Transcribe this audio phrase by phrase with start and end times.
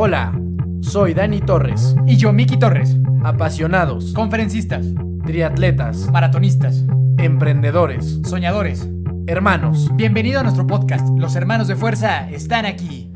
[0.00, 0.32] Hola,
[0.80, 1.96] soy Dani Torres.
[2.06, 2.94] Y yo, Miki Torres.
[3.24, 4.86] Apasionados, Conferencistas,
[5.26, 6.84] triatletas, maratonistas,
[7.18, 8.86] emprendedores, soñadores.
[9.26, 9.88] hermanos.
[9.94, 11.04] Bienvenido a nuestro podcast.
[11.16, 13.12] Los hermanos de fuerza están aquí.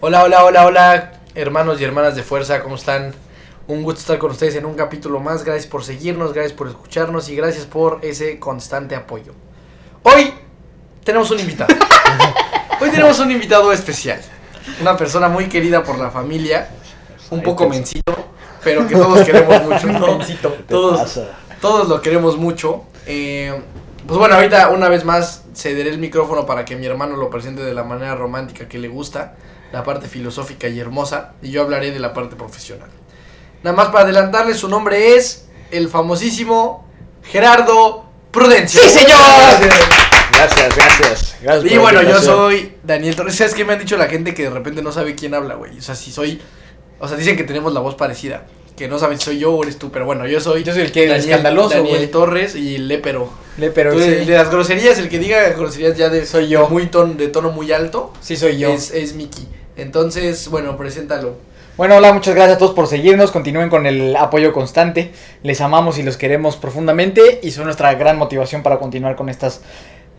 [0.00, 3.14] Hola, hola, hola, hola, hermanos y hermanas de fuerza, ¿cómo están?
[3.68, 5.44] Un gusto estar con ustedes en un capítulo más.
[5.44, 9.34] Gracias por seguirnos, gracias por escucharnos y gracias por ese constante apoyo.
[10.02, 10.34] Hoy
[11.04, 11.72] tenemos un invitado.
[12.80, 14.20] Hoy tenemos un invitado especial.
[14.80, 16.70] Una persona muy querida por la familia,
[17.30, 18.14] un poco mencito,
[18.62, 19.86] pero que todos queremos mucho.
[19.92, 20.18] ¿no?
[20.68, 21.20] Todos,
[21.60, 22.84] todos lo queremos mucho.
[23.06, 23.60] Eh,
[24.06, 27.62] pues bueno, ahorita una vez más cederé el micrófono para que mi hermano lo presente
[27.62, 29.36] de la manera romántica que le gusta,
[29.72, 32.88] la parte filosófica y hermosa, y yo hablaré de la parte profesional.
[33.62, 36.86] Nada más para adelantarles, su nombre es el famosísimo
[37.22, 38.80] Gerardo Prudencio.
[38.82, 40.09] ¡Sí, señor!
[40.40, 41.36] Gracias, gracias.
[41.42, 43.34] gracias Y bueno, yo soy Daniel Torres.
[43.36, 45.76] ¿Sabes qué me han dicho la gente que de repente no sabe quién habla, güey?
[45.76, 46.40] O sea, si soy.
[46.98, 48.46] O sea, dicen que tenemos la voz parecida.
[48.74, 50.62] Que no saben si soy yo o eres tú, pero bueno, yo soy.
[50.62, 52.10] Yo soy el que escandaloso, Daniel.
[52.10, 53.30] Torres y lépero.
[53.58, 56.24] Le, pero Tú, sí, el de las groserías, el que diga groserías ya de.
[56.24, 56.68] Soy yo.
[56.70, 58.14] Muy ton, de tono muy alto.
[58.22, 58.70] sí soy yo.
[58.70, 59.46] Es, es Mickey.
[59.76, 61.36] Entonces, bueno, preséntalo.
[61.76, 63.30] Bueno, hola, muchas gracias a todos por seguirnos.
[63.30, 65.12] Continúen con el apoyo constante.
[65.42, 69.62] Les amamos y los queremos profundamente y son nuestra gran motivación para continuar con estas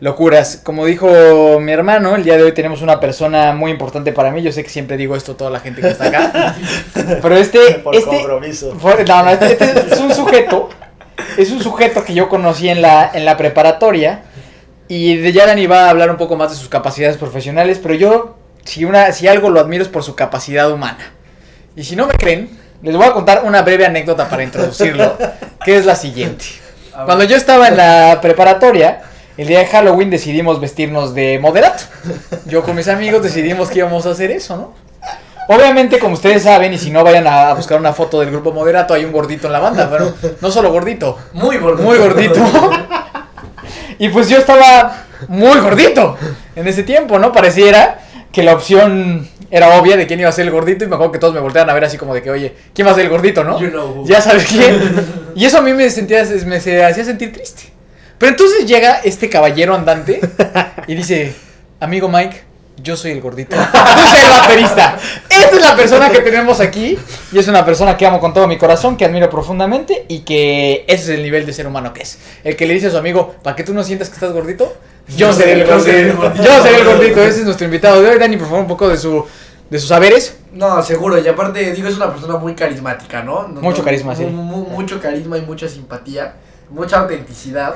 [0.02, 0.60] locuras.
[0.62, 4.42] Como dijo mi hermano, el día de hoy tenemos una persona muy importante para mí.
[4.42, 6.56] Yo sé que siempre digo esto a toda la gente que está acá.
[7.22, 8.72] Pero este, Por este, compromiso.
[8.78, 10.70] por- no, no, este, este es un sujeto.
[11.38, 14.24] Es un sujeto que yo conocí en la, en la preparatoria.
[14.88, 17.80] Y de ya Dani va a hablar un poco más de sus capacidades profesionales.
[17.82, 18.36] Pero yo,
[18.66, 21.14] si, una, si algo lo admiro es por su capacidad humana.
[21.76, 22.50] Y si no me creen,
[22.82, 25.16] les voy a contar una breve anécdota para introducirlo.
[25.64, 26.46] que es la siguiente.
[27.06, 29.04] Cuando yo estaba en la preparatoria,
[29.38, 31.84] el día de Halloween decidimos vestirnos de moderato.
[32.46, 34.73] Yo con mis amigos decidimos que íbamos a hacer eso, ¿no?
[35.48, 38.94] Obviamente, como ustedes saben, y si no vayan a buscar una foto del grupo moderato,
[38.94, 41.83] hay un gordito en la banda, pero no solo gordito, Muy gordito.
[41.83, 42.39] muy gordito.
[44.00, 46.17] Y pues yo estaba muy gordito
[46.55, 47.32] en ese tiempo, ¿no?
[47.32, 48.00] Pareciera
[48.32, 51.11] que la opción era obvia de quién iba a ser el gordito y me acuerdo
[51.11, 53.04] que todos me volteaban a ver así como de que, oye, ¿quién va a ser
[53.05, 53.60] el gordito, no?
[53.60, 54.05] You know who.
[54.08, 54.80] Ya sabes quién.
[55.36, 57.64] Y eso a mí me sentía, me hacía sentir triste.
[58.21, 60.21] Pero entonces llega este caballero andante
[60.87, 61.33] y dice,
[61.82, 62.43] amigo Mike,
[62.82, 63.55] yo soy el gordito.
[63.55, 63.64] Tú
[64.11, 64.98] eres el baterista.
[65.30, 66.98] Esta es la persona que tenemos aquí
[67.31, 70.86] y es una persona que amo con todo mi corazón, que admiro profundamente y que
[70.87, 72.17] ese es el nivel de ser humano que es.
[72.43, 74.73] El que le dice a su amigo, para que tú no sientas que estás gordito,
[75.17, 76.43] yo seré el Yo seré el gordito.
[76.43, 77.21] Yo seré el gordito.
[77.23, 78.17] Ese es nuestro invitado de hoy.
[78.20, 79.26] Dani, por favor, un poco de su
[79.70, 80.37] de sus saberes.
[80.54, 83.48] No, seguro, y aparte, digo, es una persona muy carismática, ¿no?
[83.48, 84.23] No, Mucho no, carisma, sí.
[84.26, 86.33] mu- mu- mucho carisma y mucha simpatía,
[86.71, 87.76] mucha autenticidad.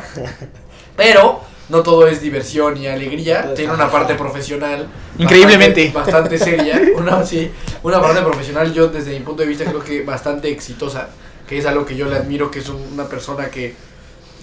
[0.96, 4.88] Pero no todo es diversión y alegría, tiene una parte profesional.
[5.18, 5.92] Increíblemente.
[5.94, 7.52] Bastante, bastante seria, una, sí,
[7.84, 11.10] una parte profesional, yo desde mi punto de vista creo que bastante exitosa,
[11.48, 13.76] que es algo que yo le admiro, que es un- una persona que,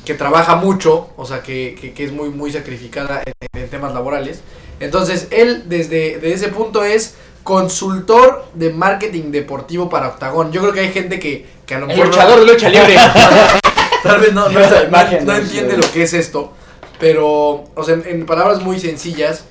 [0.04, 3.94] que trabaja mucho, o sea, que, que, que es muy, muy sacrificada en, en temas
[3.94, 4.40] laborales.
[4.80, 7.14] Entonces, él desde, desde ese punto es
[7.44, 10.50] consultor de marketing deportivo para Octagón.
[10.52, 12.68] Yo creo que hay gente que, que a lo El mejor no- luchador de lucha
[12.68, 12.96] libre.
[14.02, 15.38] tal vez no, no, Esa no- imagen, no ¿no?
[15.38, 16.52] entiende lo que es esto,
[16.98, 19.44] pero, o sea, en, en palabras muy sencillas,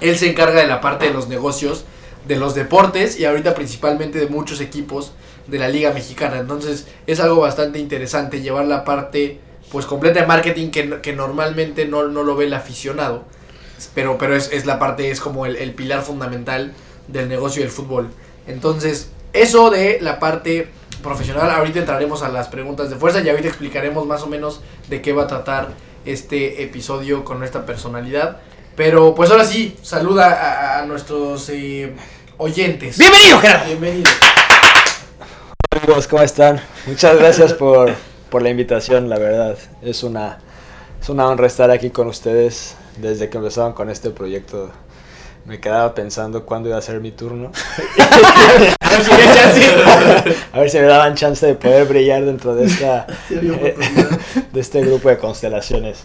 [0.00, 1.84] él se encarga de la parte de los negocios,
[2.26, 5.12] de los deportes y ahorita principalmente de muchos equipos
[5.46, 6.38] de la Liga Mexicana.
[6.38, 9.40] Entonces es algo bastante interesante llevar la parte
[9.72, 13.24] pues completa de marketing que, que normalmente no, no lo ve el aficionado.
[13.94, 16.72] Pero, pero es, es la parte, es como el, el pilar fundamental
[17.06, 18.08] del negocio del fútbol.
[18.46, 20.68] Entonces, eso de la parte
[21.02, 25.00] profesional, ahorita entraremos a las preguntas de fuerza y ahorita explicaremos más o menos de
[25.02, 25.68] qué va a tratar
[26.04, 28.38] este episodio con esta personalidad.
[28.76, 31.94] Pero pues ahora sí, saluda a, a nuestros eh,
[32.36, 32.98] oyentes.
[32.98, 33.66] Bienvenido, Gerardo.
[33.66, 34.10] Bienvenido.
[35.70, 36.60] Amigos, ¿cómo están?
[36.86, 37.92] Muchas gracias por,
[38.30, 39.58] por la invitación, la verdad.
[39.82, 40.38] Es una,
[41.00, 44.70] es una honra estar aquí con ustedes desde que empezaron con este proyecto.
[45.48, 47.52] Me quedaba pensando cuándo iba a ser mi turno.
[50.52, 55.08] A ver si me daban chance de poder brillar dentro de esta de este grupo
[55.08, 56.04] de constelaciones.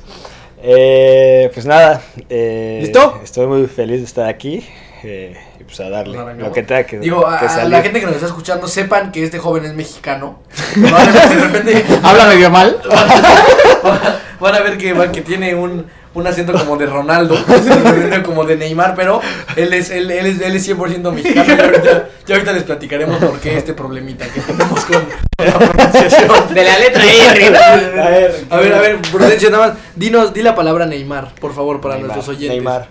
[0.62, 3.19] Eh, pues nada, eh, ¿Listo?
[3.22, 4.66] Estoy muy feliz de estar aquí
[5.04, 7.72] eh, y pues a darle lo que tenga que, Digo, a, que a salir.
[7.72, 10.39] la gente que nos está escuchando, sepan que este joven es mexicano.
[10.74, 12.80] Probablemente de repente Habla medio mal.
[14.39, 17.36] van a ver que, que tiene un, un acento como de Ronaldo,
[18.25, 19.21] como de Neymar, pero
[19.56, 21.54] él es, él, él es, él es 100% mexicano.
[21.56, 25.04] Y ahorita, ya ahorita les platicaremos por qué este problemita que tenemos con
[25.45, 26.54] la pronunciación.
[26.54, 27.57] De la letra R.
[27.57, 31.54] A ver, A ver, a ver, Prudencia, nada más, dinos, di la palabra Neymar, por
[31.54, 32.57] favor, para Neymar, nuestros oyentes.
[32.57, 32.88] Neymar.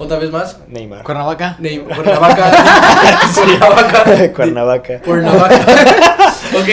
[0.00, 0.58] Otra vez más.
[0.68, 1.02] Neymar.
[1.02, 1.56] Cuernavaca.
[1.58, 2.50] Neym- Cuernavaca.
[3.34, 4.32] Cuernavaca.
[4.32, 5.00] Cuernavaca.
[5.00, 5.56] Cuernavaca.
[6.54, 6.68] ok,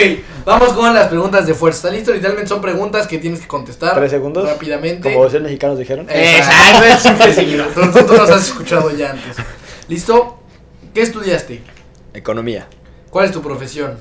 [0.46, 1.88] vamos con las preguntas de fuerza.
[1.88, 2.12] ¿Está listo?
[2.14, 3.94] Literalmente son preguntas que tienes que contestar.
[3.94, 4.48] ¿Tres segundos?
[4.48, 5.12] Rápidamente.
[5.12, 6.06] Como los mexicanos dijeron.
[6.08, 7.02] Exacto, es.
[8.06, 9.36] Tú, los has escuchado ya antes.
[9.88, 10.38] ¿Listo?
[10.94, 11.62] ¿Qué estudiaste?
[12.14, 12.68] Economía.
[13.10, 13.98] ¿Cuál es tu profesión?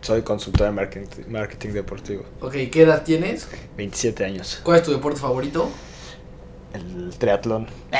[0.00, 2.24] Soy consultor en marketing, marketing deportivo.
[2.40, 3.48] Ok, ¿qué edad tienes?
[3.76, 4.60] 27 años.
[4.62, 5.68] ¿Cuál es tu deporte favorito?
[6.72, 7.66] El triatlón.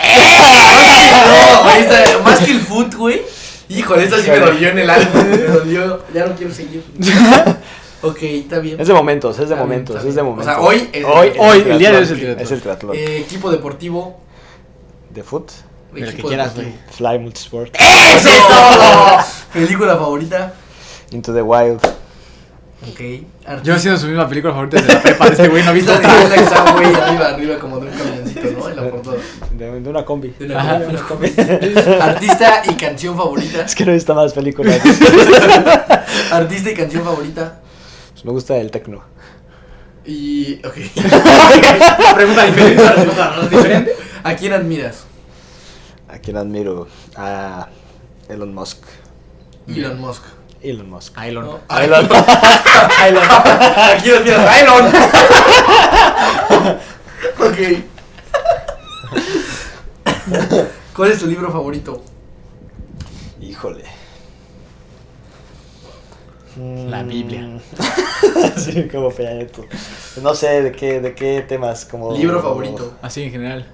[1.18, 3.22] No, ahí está, más que el foot, güey.
[3.68, 5.22] Híjole, esta sí me dolió en el alma.
[5.24, 6.02] Me dolió.
[6.14, 6.82] Ya no quiero seguir.
[8.00, 8.80] Ok, está bien.
[8.80, 10.46] Es de momentos, es de momentos, es de momentos.
[10.46, 12.40] O sea, hoy es- hoy, hoy, es el día de hoy es el triatlón.
[12.44, 12.96] Es el triatlón.
[12.96, 14.20] Eh, equipo deportivo.
[15.10, 15.50] de foot.
[15.96, 16.80] El que quieras, deportivo.
[16.92, 17.74] Fly Multisport.
[17.74, 19.18] ¡Eso es todo!
[19.52, 20.54] Película favorita.
[21.10, 21.80] Into the Wild.
[22.80, 23.00] Ok.
[23.64, 25.74] Yo he sido su misma película favorita de la prepa de este güey, no he
[25.74, 26.28] visto Viste otra.
[26.28, 28.68] la que está, güey, arriba, arriba, como de un camioncito, ¿no?
[28.68, 29.16] En la portada.
[29.50, 30.28] De, de una combi.
[30.38, 30.78] De una- Ajá.
[30.78, 31.32] de una combi.
[32.00, 33.62] Artista y canción favorita.
[33.64, 34.80] Es que no he visto más películas.
[36.30, 37.60] Artista y canción favorita.
[38.12, 39.02] Pues me gusta el techno.
[40.06, 40.60] Y.
[40.64, 40.74] Ok.
[42.14, 42.82] Pregunta diferente.
[42.94, 43.96] Pregunta diferente.
[44.22, 45.04] ¿A quién admiras?
[46.08, 46.86] A quien admiro.
[47.16, 47.68] A
[48.28, 48.78] Elon Musk.
[49.66, 50.22] Elon Musk.
[50.62, 51.16] Elon Musk.
[51.18, 51.44] Elon.
[51.44, 51.60] ¿no?
[51.80, 52.08] Elon.
[52.10, 54.40] ¿A quién admiras?
[54.48, 54.86] ¡A Elon!
[57.48, 57.58] ok.
[60.94, 62.02] ¿Cuál es tu libro favorito?
[63.40, 63.84] Híjole.
[66.56, 67.08] La Mm.
[67.08, 67.48] Biblia.
[68.56, 69.64] sí, como Peña Nieto.
[70.20, 71.84] No sé de qué, de qué temas.
[71.84, 72.16] Como...
[72.16, 72.94] Libro favorito.
[73.00, 73.70] Así en general.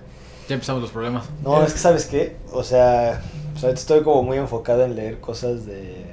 [0.49, 1.25] Ya empezamos los problemas.
[1.43, 3.23] No, es que sabes qué, o sea,
[3.59, 6.05] sea, estoy como muy enfocado en leer cosas de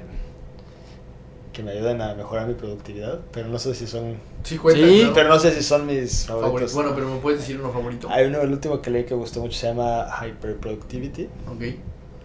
[1.52, 4.86] que me ayuden a mejorar mi productividad, pero no sé si son, Sí, cuenta.
[4.86, 5.12] Sí, ¿no?
[5.12, 6.46] pero no sé si son mis Favorito.
[6.48, 6.74] favoritos.
[6.74, 8.08] Bueno, pero me puedes decir uno favorito.
[8.10, 11.28] Hay uno, el último que leí que gustó mucho se llama Hyperproductivity.
[11.48, 11.62] Ok.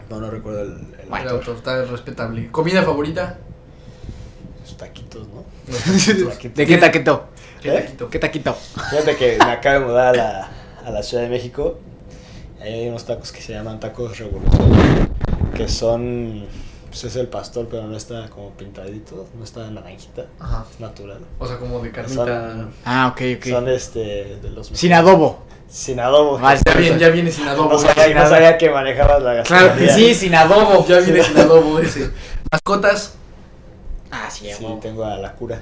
[0.10, 1.32] No, no recuerdo el, el El autor.
[1.40, 2.50] autor está respetable.
[2.52, 3.38] ¿Comida favorita?
[4.62, 5.44] Los taquitos, ¿no?
[6.56, 7.26] ¿De qué taquito?
[7.62, 7.82] ¿Qué ¿Eh?
[7.82, 8.10] taquito?
[8.10, 8.54] ¿Qué taquito?
[8.54, 10.50] Fíjate que me acabo de mudar a la,
[10.86, 11.80] a la Ciudad de México.
[12.62, 14.70] ahí hay unos tacos que se llaman tacos revolución.
[15.56, 16.46] Que son.
[17.00, 19.28] Pues es el pastor, pero no está como pintadito.
[19.38, 20.26] No está en naranjita.
[20.40, 20.66] Ajá.
[20.74, 21.20] Es natural.
[21.38, 22.16] O sea, como de carnita.
[22.26, 23.46] Son, Ah, ok, ok.
[23.50, 24.00] son este.
[24.42, 25.44] De los Sin adobo.
[25.70, 26.40] Sin adobo.
[26.42, 27.74] Ah, Ya viene, ya viene sin adobo.
[27.74, 29.94] no, sabía, no sabía que manejabas la Claro que gastronomía.
[29.94, 30.88] sí, sin adobo.
[30.88, 32.10] Ya viene sin adobo ese.
[32.52, 33.14] Mascotas
[34.10, 35.62] Ah, sí, Sí, tengo a la cura.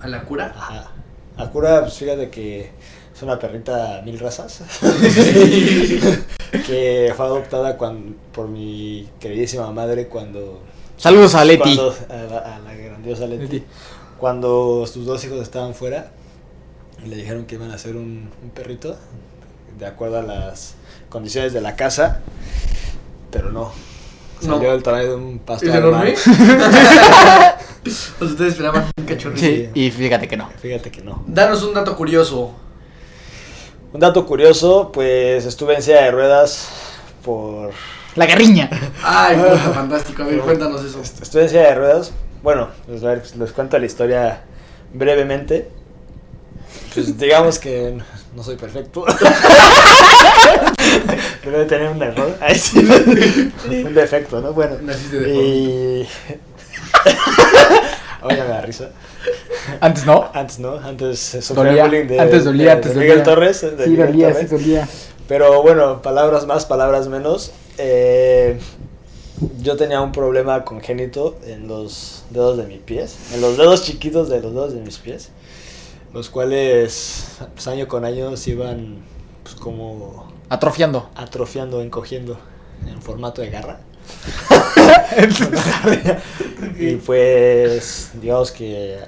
[0.00, 0.54] a la cura.
[0.56, 0.92] Ajá.
[1.36, 2.70] La cura, pues fíjate que
[3.12, 4.60] es una perrita mil razas.
[6.66, 10.62] que fue adoptada cuan- por mi queridísima madre cuando.
[10.96, 11.62] Saludos a Leti.
[11.76, 13.42] cuando- a, la, a la grandiosa Leti.
[13.42, 13.64] Leti.
[14.18, 16.10] Cuando sus dos hijos estaban fuera,
[17.04, 18.96] y le dijeron que iban a hacer un, un perrito,
[19.78, 20.74] de acuerdo a las
[21.10, 22.20] condiciones de la casa,
[23.30, 23.72] pero no.
[24.42, 24.54] No.
[24.56, 26.14] Salió del tamaño de un pastor ¿Es enorme?
[27.86, 29.40] Pues ustedes esperaban un cachorrito.
[29.40, 30.48] Sí, y fíjate que no.
[30.60, 31.22] Fíjate que no.
[31.28, 32.52] Danos un dato curioso.
[33.92, 36.68] Un dato curioso, pues estuve en silla de ruedas
[37.24, 37.70] por...
[38.16, 38.68] La garriña.
[39.02, 40.22] Ay, puta, fantástico.
[40.22, 41.00] A ver, cuéntanos eso.
[41.00, 42.12] est- Estuve en silla de ruedas.
[42.42, 44.40] Bueno, pues, a ver, pues, les cuento la historia
[44.92, 45.68] brevemente.
[46.94, 47.98] Pues digamos que
[48.34, 49.04] no soy perfecto.
[51.44, 52.36] Debe tener un error.
[52.40, 52.78] Ay, sí.
[52.80, 54.52] un defecto, ¿no?
[54.52, 54.76] Bueno.
[54.82, 56.08] Naciste de Y...
[58.22, 58.90] Oye, me da risa.
[59.80, 60.28] Antes no.
[60.34, 63.24] Antes no, antes sufrí Dolía, bullying de, antes dolía, de- antes de Miguel dolía.
[63.34, 63.60] Torres.
[63.62, 64.50] de Sí, Miguel dolía, sí, Torres.
[64.50, 64.88] dolía.
[65.28, 67.52] Pero bueno, palabras más, palabras menos.
[67.78, 68.58] Eh,
[69.60, 74.28] yo tenía un problema congénito en los dedos de mis pies, en los dedos chiquitos
[74.28, 75.30] de los dedos de mis pies,
[76.14, 78.98] los cuales pues, año con año se iban
[79.42, 81.10] pues, como Atrofiando.
[81.14, 82.38] atrofiando, encogiendo
[82.86, 83.80] en formato de garra.
[86.78, 88.98] y pues digamos que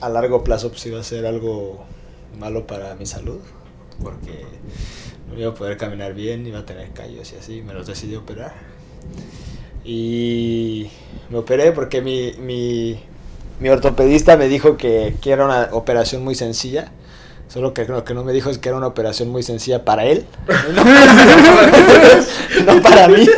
[0.00, 1.84] a largo plazo pues iba a ser algo
[2.38, 3.40] malo para mi salud
[4.02, 4.44] porque
[5.28, 8.16] no iba a poder caminar bien, iba a tener callos y así, me los decidí
[8.16, 8.54] operar.
[9.84, 10.90] Y
[11.30, 12.98] me operé porque mi, mi,
[13.60, 16.90] mi ortopedista me dijo que, que era una operación muy sencilla.
[17.48, 20.04] Solo que lo que no me dijo es que era una operación muy sencilla para
[20.04, 20.26] él,
[22.66, 23.24] no para mí.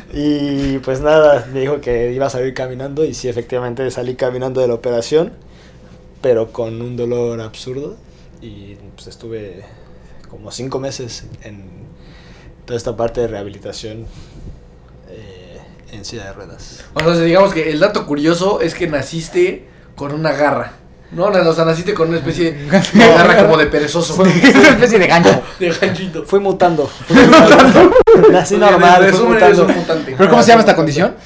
[0.12, 4.60] Y pues nada, me dijo que iba a salir caminando y sí, efectivamente salí caminando
[4.60, 5.32] de la operación,
[6.20, 7.96] pero con un dolor absurdo.
[8.42, 9.64] Y pues estuve
[10.30, 11.64] como cinco meses en
[12.64, 14.06] toda esta parte de rehabilitación
[15.08, 15.60] eh,
[15.92, 16.84] en silla de ruedas.
[16.94, 20.74] O sea, digamos que el dato curioso es que naciste con una garra.
[21.10, 24.24] No, no, o sea, naciste con una especie de garra como de perezoso.
[24.24, 25.42] Es una especie de gancho.
[25.58, 26.24] De ganchito.
[26.24, 26.86] Fui mutando.
[27.08, 27.90] Fui mutando.
[28.30, 29.12] Nací normal.
[29.12, 29.64] fui mutando.
[29.66, 30.14] un mutante.
[30.16, 31.16] ¿Pero cómo se llama esta condición?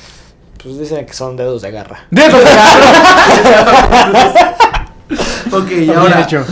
[0.62, 2.06] Pues dicen que son dedos de garra.
[2.11, 3.84] Dedos de garra.
[5.52, 6.44] Ok, y Bien ahora, hecho.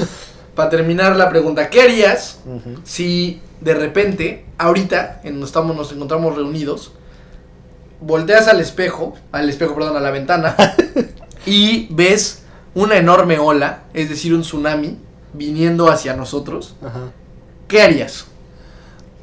[0.54, 2.40] Para terminar la pregunta, ¿qué harías
[2.85, 6.92] si de repente, ahorita, en donde estamos, nos encontramos reunidos,
[8.00, 10.56] volteas al espejo, al espejo, perdón, a la ventana,
[11.47, 12.42] y ves
[12.75, 14.99] una enorme ola, es decir, un tsunami,
[15.32, 17.11] viniendo hacia nosotros, Ajá.
[17.68, 18.26] ¿qué harías?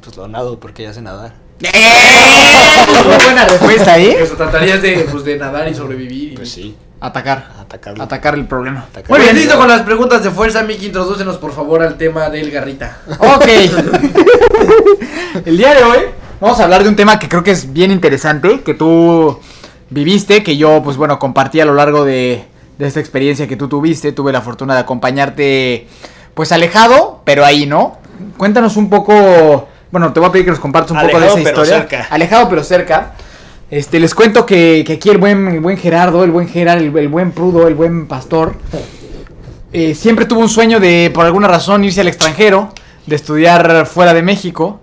[0.02, 1.34] Pues lo nado porque ya sé nadar.
[1.60, 4.08] Muy buena respuesta ahí.
[4.08, 6.32] Eso, tratarías de, pues, de nadar y sobrevivir.
[6.32, 6.74] y- Pues sí.
[7.00, 7.50] Atacar.
[7.58, 8.02] Atacarlo.
[8.02, 8.80] Atacar el problema.
[8.90, 9.08] Atacar.
[9.10, 12.50] Muy bien, listo con las preguntas de fuerza, Miki, introdúcenos por favor al tema del
[12.50, 12.98] garrita.
[13.18, 13.46] Ok.
[15.46, 15.98] El día de hoy
[16.40, 19.38] vamos a hablar de un tema que creo que es bien interesante, que tú
[19.88, 22.44] viviste, que yo, pues bueno, compartí a lo largo de,
[22.78, 24.12] de esta experiencia que tú tuviste.
[24.12, 25.88] Tuve la fortuna de acompañarte,
[26.34, 27.98] pues alejado, pero ahí, ¿no?
[28.36, 31.38] Cuéntanos un poco, bueno, te voy a pedir que nos compartas un poco de Alejado,
[31.38, 31.80] esa pero historia.
[31.80, 32.06] cerca.
[32.14, 33.12] Alejado, pero cerca.
[33.70, 37.08] Este, les cuento que, que aquí el buen, el buen Gerardo, el buen Gerard, el,
[37.08, 38.56] buen Prudo, el buen Pastor,
[39.72, 42.74] eh, siempre tuvo un sueño de, por alguna razón, irse al extranjero,
[43.06, 44.80] de estudiar fuera de México.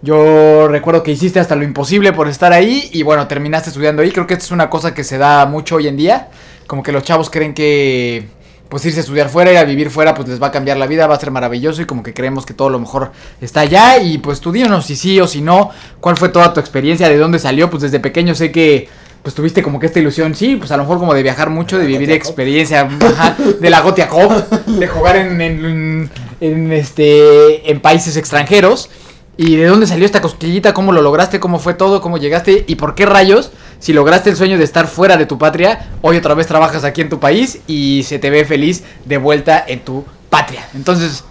[0.00, 4.10] Yo recuerdo que hiciste hasta lo imposible por estar ahí y bueno, terminaste estudiando ahí.
[4.10, 6.30] Creo que esto es una cosa que se da mucho hoy en día.
[6.66, 8.26] Como que los chavos creen que
[8.70, 10.86] pues irse a estudiar fuera, ir a vivir fuera, pues les va a cambiar la
[10.86, 13.10] vida, va a ser maravilloso y como que creemos que todo lo mejor
[13.40, 13.98] está allá.
[13.98, 17.18] Y pues tú díganos si sí o si no, cuál fue toda tu experiencia, de
[17.18, 17.68] dónde salió.
[17.68, 18.88] Pues desde pequeño sé que
[19.22, 21.78] pues tuviste como que esta ilusión, sí, pues a lo mejor como de viajar mucho,
[21.78, 24.32] de vivir experiencia, ajá, de la Gotia Cup,
[24.66, 26.10] de jugar en, en,
[26.40, 28.88] en, este, en países extranjeros.
[29.36, 30.74] ¿Y de dónde salió esta cosquillita?
[30.74, 31.40] ¿Cómo lo lograste?
[31.40, 32.02] ¿Cómo fue todo?
[32.02, 32.64] ¿Cómo llegaste?
[32.66, 33.50] ¿Y por qué rayos?
[33.80, 37.00] Si lograste el sueño de estar fuera de tu patria, hoy otra vez trabajas aquí
[37.00, 40.68] en tu país y se te ve feliz de vuelta en tu patria.
[40.74, 41.24] Entonces,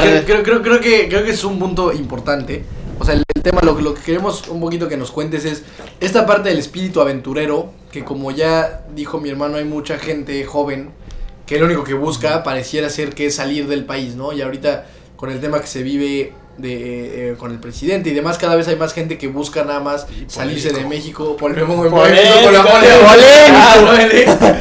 [0.00, 2.64] Creo, creo, creo, creo que, creo que es un punto importante.
[2.98, 5.44] O sea, el, el tema, lo, que- lo que queremos un poquito que nos cuentes
[5.44, 5.62] es
[6.00, 10.90] esta parte del espíritu aventurero, que como ya dijo mi hermano, hay mucha gente joven
[11.46, 14.32] que lo único que busca pareciera ser que es salir del país, ¿no?
[14.32, 18.36] Y ahorita con el tema que se vive de, eh, con el presidente y demás,
[18.36, 21.36] cada vez hay más gente que busca nada más salirse de México.
[21.90, 23.06] Polémico, la polémico.
[23.92, 24.60] polémica.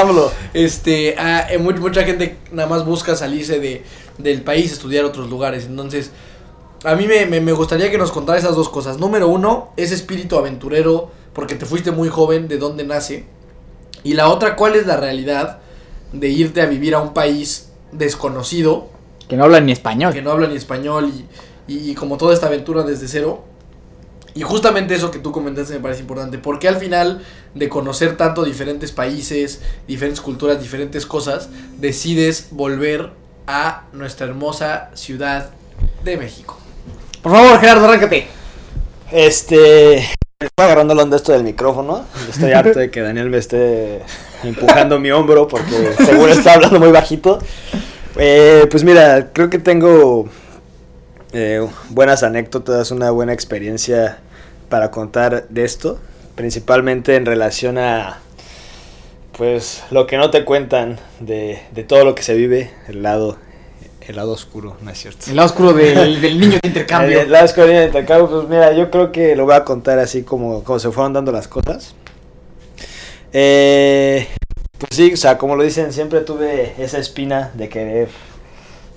[0.00, 0.30] Hablo.
[0.54, 3.82] Este, ah, eh, mu- mucha gente nada más busca salirse de,
[4.18, 5.66] del país, estudiar otros lugares.
[5.66, 6.10] Entonces,
[6.84, 8.98] a mí me, me- me gustaría que nos contara esas dos cosas.
[8.98, 13.24] Número uno, ese espíritu aventurero, porque te fuiste muy joven, de dónde nace.
[14.04, 15.58] Y la otra, ¿cuál es la realidad
[16.12, 18.88] de irte a vivir a un país desconocido,
[19.28, 20.12] que no hablan ni español.
[20.12, 21.12] que no habla ni español
[21.68, 23.44] y, y- y como toda esta aventura desde cero?
[24.34, 27.22] Y justamente eso que tú comentaste me parece importante, porque al final
[27.54, 33.10] de conocer tanto diferentes países, diferentes culturas, diferentes cosas, decides volver
[33.46, 35.50] a nuestra hermosa ciudad
[36.04, 36.56] de México.
[37.22, 38.28] Por favor, Gerardo, arráncate.
[39.10, 39.98] Este.
[40.40, 42.04] Estoy agarrando la onda esto del micrófono.
[42.30, 44.02] Estoy harto de que Daniel me esté
[44.44, 47.40] empujando mi hombro porque seguro está hablando muy bajito.
[48.18, 50.28] Eh, pues mira, creo que tengo
[51.32, 54.18] eh, buenas anécdotas, una buena experiencia
[54.68, 55.98] para contar de esto.
[56.34, 58.18] Principalmente en relación a.
[59.36, 63.36] Pues lo que no te cuentan de, de todo lo que se vive, el lado,
[64.00, 65.26] el lado oscuro, ¿no es cierto?
[65.30, 67.20] El lado oscuro del, del niño de intercambio.
[67.20, 70.24] Eh, La escuela de intercambio, pues mira, yo creo que lo voy a contar así
[70.24, 71.94] como, como se fueron dando las cosas.
[73.32, 74.26] Eh,
[74.78, 78.08] pues sí, o sea, como lo dicen, siempre tuve esa espina de querer,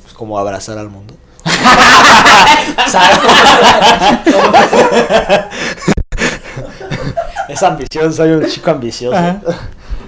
[0.02, 1.16] pues como abrazar al mundo.
[7.50, 9.18] es ambición, soy un chico ambicioso.
[9.18, 9.42] Ajá.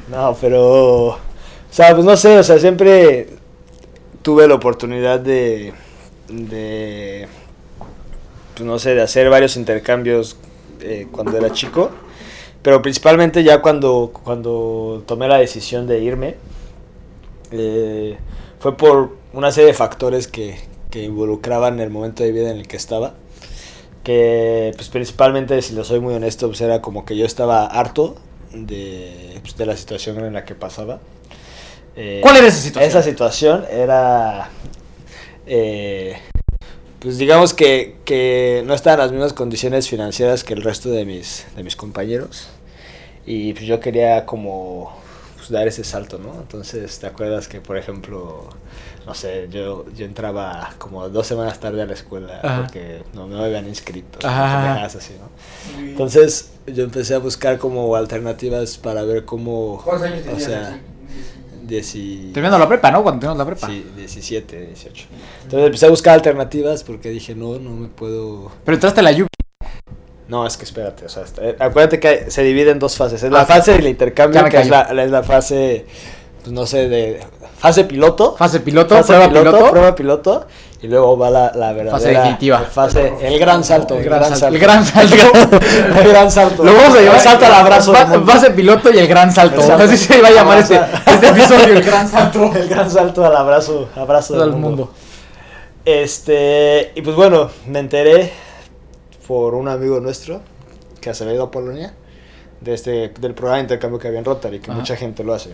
[0.09, 1.19] No, pero, o
[1.71, 3.29] sea, pues no sé, o sea, siempre
[4.21, 5.73] tuve la oportunidad de,
[6.29, 7.27] de
[8.53, 10.37] pues no sé, de hacer varios intercambios
[10.81, 11.91] eh, cuando era chico.
[12.63, 16.35] Pero principalmente ya cuando, cuando tomé la decisión de irme,
[17.51, 18.17] eh,
[18.59, 20.57] fue por una serie de factores que,
[20.89, 23.13] que involucraban el momento de vida en el que estaba.
[24.03, 28.15] Que pues principalmente, si lo soy muy honesto, pues era como que yo estaba harto
[28.53, 30.99] de, pues, de la situación en la que pasaba.
[31.95, 32.89] Eh, ¿Cuál era esa situación?
[32.89, 34.49] Esa situación era
[35.45, 36.15] eh,
[36.99, 41.03] pues digamos que, que no estaba en las mismas condiciones financieras que el resto de
[41.03, 42.47] mis, de mis compañeros.
[43.25, 44.93] Y pues yo quería como
[45.37, 46.33] pues, dar ese salto, ¿no?
[46.41, 48.49] Entonces, ¿te acuerdas que, por ejemplo,
[49.05, 52.61] no sé, yo, yo entraba como dos semanas tarde a la escuela Ajá.
[52.63, 54.19] porque no, no me habían inscrito?
[54.27, 54.57] Ajá.
[54.61, 55.81] pendejadas así, ¿no?
[55.87, 59.81] Entonces, yo empecé a buscar como alternativas para ver cómo...
[59.83, 60.43] ¿Cuántos años o tenías?
[60.43, 60.79] sea,
[61.67, 63.03] dieci- Terminando la prepa, ¿no?
[63.03, 63.67] Cuando terminamos la prepa.
[63.67, 65.05] Sí, 17, 18.
[65.43, 68.51] Entonces empecé a buscar alternativas porque dije, no, no me puedo...
[68.65, 69.32] Pero entraste a la Yupi.
[70.33, 73.21] No, es que espérate, o sea, está- eh, acuérdate que se divide en dos fases.
[73.21, 75.85] Es la Ah, fase del intercambio, que es la, es la fase,
[76.41, 77.19] pues no sé, de
[77.59, 78.35] fase piloto.
[78.35, 79.69] Fase piloto, fase prueba piloto.
[79.69, 80.47] prueba piloto.
[80.81, 81.91] Y luego va la, la verdadera...
[81.91, 82.59] Fase definitiva.
[82.59, 83.95] Fase, el gran salto.
[83.99, 84.47] El gran salto.
[84.47, 85.15] El gran salto.
[86.01, 86.63] el gran salto.
[86.63, 87.93] Lo vamos a llamar El salto al abrazo.
[88.25, 89.61] Fase piloto y el gran salto.
[89.61, 89.83] El salto.
[89.85, 92.51] Así se va a llamar este, este episodio, el gran salto.
[92.55, 94.67] El gran salto al abrazo, abrazo del mundo.
[94.67, 94.93] mundo.
[95.85, 98.31] Este, y pues bueno, me enteré
[99.27, 100.41] por un amigo nuestro
[101.01, 101.93] que se había ido a Polonia
[102.61, 104.79] de este, del programa de intercambio que había en Rotary, que Ajá.
[104.79, 105.51] mucha gente lo hace.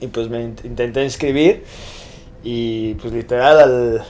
[0.00, 1.64] Y pues me int- intenté inscribir
[2.42, 4.04] y pues literal al,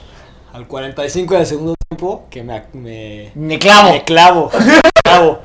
[0.53, 3.91] al 45 del segundo tiempo que me, me, Me clavo.
[3.91, 5.39] me clavo, me clavo.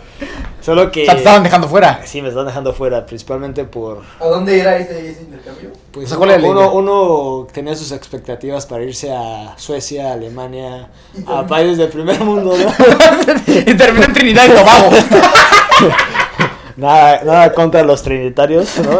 [0.60, 1.04] Solo que...
[1.04, 2.02] O sea, te estaban dejando fuera.
[2.04, 4.02] Sí, me están dejando fuera, principalmente por...
[4.20, 5.70] ¿A dónde era este, este intercambio?
[5.90, 10.12] Pues O sea, ¿cuál era la uno, uno tenía sus expectativas para irse a Suecia,
[10.12, 10.90] Alemania,
[11.26, 12.66] a países del primer mundo, ¿no?
[13.46, 14.90] y terminó en Trinidad y Tobago.
[16.76, 18.98] Nada, nada contra los trinitarios, ¿no?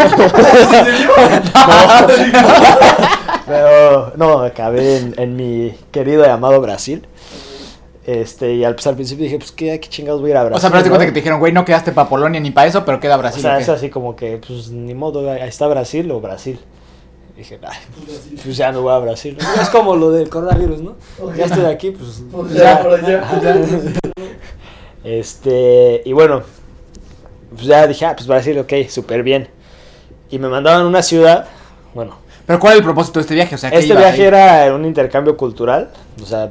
[3.47, 7.07] Pero no, acabé en, en mi querido y amado Brasil.
[8.07, 10.45] Este, y al, pues, al principio dije, pues ¿qué, qué chingados voy a ir a
[10.45, 10.57] Brasil.
[10.59, 10.93] O sea, pero te ¿no?
[10.93, 13.19] cuenta que te dijeron, güey, no quedaste para Polonia ni para eso, pero queda O
[13.19, 13.41] Brasil.
[13.43, 13.63] sea, ¿o qué?
[13.63, 16.59] es así como que, pues ni modo, ahí está Brasil o Brasil.
[17.37, 17.79] Dije, ay,
[18.45, 19.37] pues ya no voy a Brasil.
[19.41, 19.63] ¿no?
[19.63, 20.97] Es como lo del coronavirus, ¿no?
[21.37, 22.23] Ya estoy aquí, pues.
[22.31, 23.63] Pues ya, por allá, ya.
[25.05, 26.43] Este, y bueno,
[27.51, 29.49] pues ya dije, ah, pues Brasil, ok, súper bien.
[30.31, 31.47] Y me mandaban a una ciudad,
[31.95, 33.55] bueno, Pero ¿cuál es el propósito de este viaje?
[33.55, 34.29] O sea, ¿qué este viaje ahí?
[34.29, 35.91] era un intercambio cultural,
[36.23, 36.51] o sea,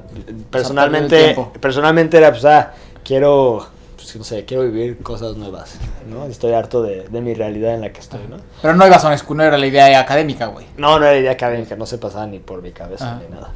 [0.50, 2.72] personalmente, personalmente era, pues, ah,
[3.04, 5.76] quiero, pues, no sé, quiero vivir cosas nuevas,
[6.10, 6.26] ¿no?
[6.26, 8.38] Estoy harto de, de mi realidad en la que estoy, ¿no?
[8.62, 10.66] Pero no ibas a una escuela, no era la idea académica, güey.
[10.78, 13.22] No, no era idea académica, no se pasaba ni por mi cabeza Ajá.
[13.24, 13.52] ni nada.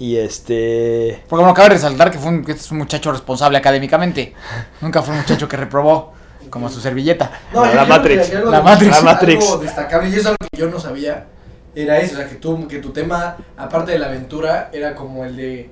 [0.00, 3.58] Y este, Porque bueno, cabe resaltar que, fue un, que este es un muchacho responsable
[3.58, 4.32] académicamente.
[4.80, 6.14] Nunca fue un muchacho que reprobó,
[6.50, 7.30] como su servilleta.
[7.54, 8.34] No, La Matrix.
[8.34, 8.92] algo La Matrix.
[8.96, 9.60] algo La Matrix.
[9.60, 11.26] destacable, y eso es algo que yo no sabía,
[11.74, 15.24] era eso, o sea, que, tú, que tu tema, aparte de la aventura, era como
[15.24, 15.70] el de,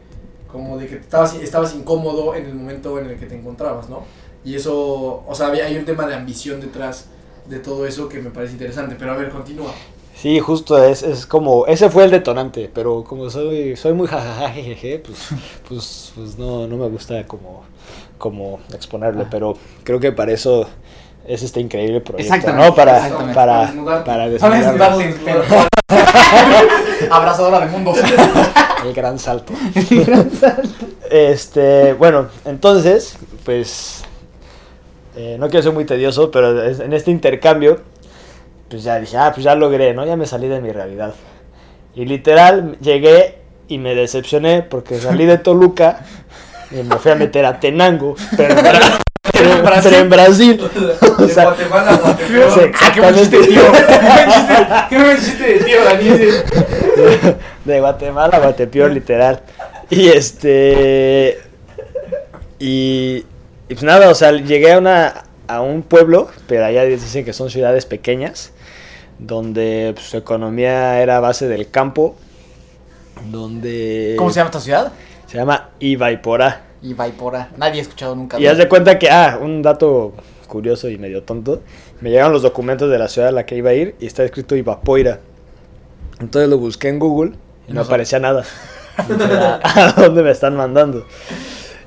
[0.50, 4.04] como de que estabas, estabas incómodo en el momento en el que te encontrabas, ¿no?
[4.44, 7.06] Y eso, o sea, había- hay un tema de ambición detrás
[7.46, 9.72] de todo eso que me parece interesante, pero a ver, continúa.
[10.14, 14.48] sí, justo es, es como, ese fue el detonante, pero como soy, soy muy jajaja,
[14.50, 15.18] jejeje, pues,
[15.68, 17.64] pues, pues no, no me gusta como,
[18.18, 20.68] como exponerlo, pero creo que para eso
[21.26, 22.74] es este increíble proyecto, Exactamente, ¿no?
[22.74, 23.34] Para, exactamente.
[23.34, 23.72] para,
[24.04, 25.68] Para para.
[27.10, 27.98] Abrazadora de mundos.
[28.84, 29.52] El gran salto.
[31.10, 34.02] Este, bueno, entonces, pues,
[35.16, 37.80] eh, no quiero ser muy tedioso, pero en este intercambio,
[38.68, 40.06] pues ya dije, ah, pues ya logré, ¿no?
[40.06, 41.14] Ya me salí de mi realidad.
[41.94, 46.04] Y literal, llegué y me decepcioné porque salí de Toluca
[46.70, 48.98] y me fui a meter a Tenango, pero en, Bra-
[49.32, 50.60] pero en- pero en Brasil.
[51.18, 52.54] O De Guatemala a Guatemala.
[52.54, 53.60] sí, Ah, qué buen chiste, tío.
[53.72, 54.86] exactamente.
[54.88, 56.44] Qué buen chiste de tío, Daniel.
[57.64, 59.40] de Guatemala a Guatepeor, literal.
[59.90, 61.38] Y este.
[62.58, 63.24] Y,
[63.68, 67.32] y pues nada, o sea, llegué a, una, a un pueblo, pero allá dicen que
[67.32, 68.52] son ciudades pequeñas,
[69.18, 72.16] donde pues, su economía era a base del campo,
[73.30, 74.14] donde...
[74.18, 74.92] ¿Cómo se llama esta ciudad?
[75.28, 76.62] Se llama Ibaipora.
[76.80, 77.50] Ibaipora.
[77.58, 78.40] Nadie ha escuchado nunca.
[78.40, 80.14] Y haz de cuenta que, ah, un dato
[80.46, 81.60] curioso y medio tonto,
[82.00, 84.24] me llegaron los documentos de la ciudad a la que iba a ir y está
[84.24, 85.20] escrito Ibapoira.
[86.18, 87.32] Entonces lo busqué en Google
[87.68, 88.42] y no no aparecía nada.
[88.96, 91.06] ¿A dónde me están mandando?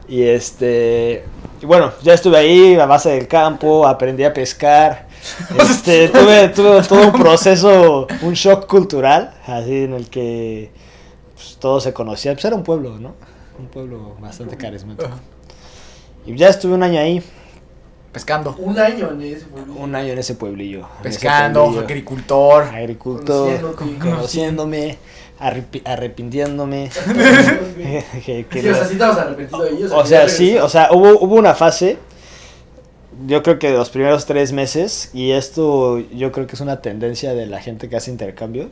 [0.08, 1.24] Y este.
[1.62, 5.10] Y bueno, ya estuve ahí a base del campo, aprendí a pescar.
[5.60, 10.72] Este, tuve, tuve todo un proceso, un shock cultural, así en el que
[11.36, 12.36] pues, todos se conocían.
[12.36, 13.14] Pues era un pueblo, ¿no?
[13.62, 15.10] Un pueblo bastante carismático.
[16.26, 17.21] Y ya estuve un año ahí,
[18.12, 18.56] Pescando.
[18.60, 19.74] Un año en ese pueblo.
[19.74, 20.80] un año en ese pueblillo.
[20.80, 21.86] en ese Pescando, pueblillo.
[21.86, 22.63] agricultor.
[22.63, 24.97] agricultor, conociéndome,
[25.39, 26.89] arrepi- arrepintiéndome.
[28.26, 29.91] Que- que Sí, o sea, no- sí estabas arrepentido de ellos.
[29.93, 31.97] o sea, sí, o sea, hubo, hubo una fase,
[33.28, 36.82] yo creo que de los primeros tres meses, y esto yo creo que es una
[36.82, 38.69] tendencia de la gente que hace intercambio,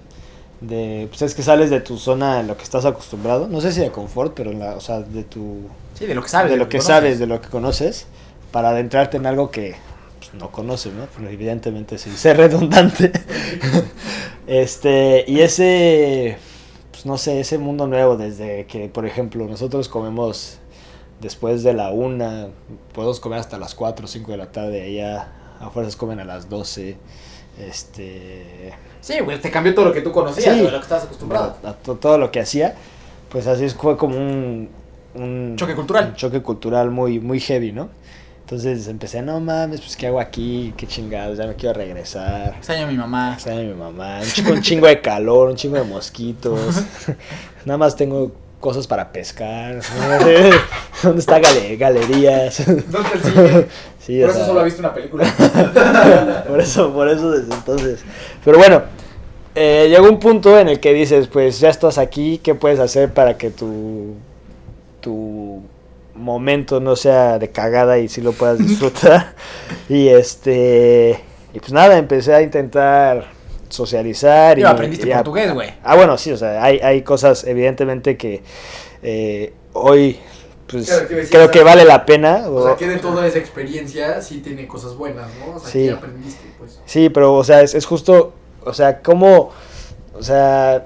[0.62, 3.72] de, pues es que sales de tu zona en lo que estás acostumbrado, no sé
[3.72, 6.52] si de confort, pero la, o sea, de tu, Sí, de lo que sabes.
[6.52, 6.88] de lo que conoces.
[6.88, 8.08] sabes, de lo que conoces,
[8.52, 9.76] para adentrarte en algo que
[10.19, 11.08] pues, no conoces, ¿no?
[11.15, 13.12] Pero evidentemente sin ser redundante.
[14.48, 16.38] este, y ese,
[16.91, 20.60] pues no sé, ese mundo nuevo, desde que, por ejemplo, nosotros comemos
[21.22, 22.48] después de la una,
[22.93, 26.26] podemos comer hasta las 4 o 5 de la tarde, allá a fuerzas comen a
[26.26, 26.98] las 12.
[27.58, 30.62] este, Sí, güey, te cambió todo lo que tú conocías, Sí.
[30.64, 31.56] de lo que estabas acostumbrado.
[31.64, 32.76] a to- todo lo que hacía,
[33.30, 34.70] pues así fue como un,
[35.16, 36.08] un Choque cultural.
[36.10, 37.90] un choque cultural muy, muy heavy, ¿no?
[38.42, 42.56] Entonces empecé, no mames, pues qué hago aquí, qué chingados, ya me quiero regresar.
[42.58, 43.34] Extraño a mi mamá.
[43.36, 46.60] Extraño a mi mamá, un chingo, un chingo de calor, un chingo de mosquitos.
[47.66, 49.80] Nada más tengo cosas para pescar.
[51.04, 52.66] ¿Dónde está gale- galerías?
[52.66, 53.66] ¿Dónde el cine?
[54.00, 55.24] Sí, Por eso sea, solo ha visto una película.
[56.48, 58.00] por eso, por eso desde entonces.
[58.43, 58.84] Pero bueno,
[59.56, 63.13] eh, llegó un punto en el que dices, pues ya estás aquí, ¿qué puedes hacer
[63.13, 64.15] para que tu,
[65.02, 65.62] tu
[66.15, 69.34] momento no sea de cagada y sí lo puedas disfrutar?
[69.89, 71.19] y este,
[71.54, 73.25] y pues nada, empecé a intentar
[73.69, 74.58] socializar.
[74.58, 75.69] Y y, aprendiste y portugués, güey.
[75.84, 78.41] Ah, bueno, sí, o sea, hay, hay cosas evidentemente que
[79.02, 80.19] eh, hoy
[80.70, 82.46] pues Claro, que decías, creo que vale la pena.
[82.50, 85.56] O sea, que de toda esa experiencia sí tiene cosas buenas, ¿no?
[85.56, 85.86] O sea, Sí.
[85.86, 86.80] que aprendiste, pues.
[86.86, 89.52] Sí, pero, o sea, es, es justo, o sea, como,
[90.14, 90.86] o sea,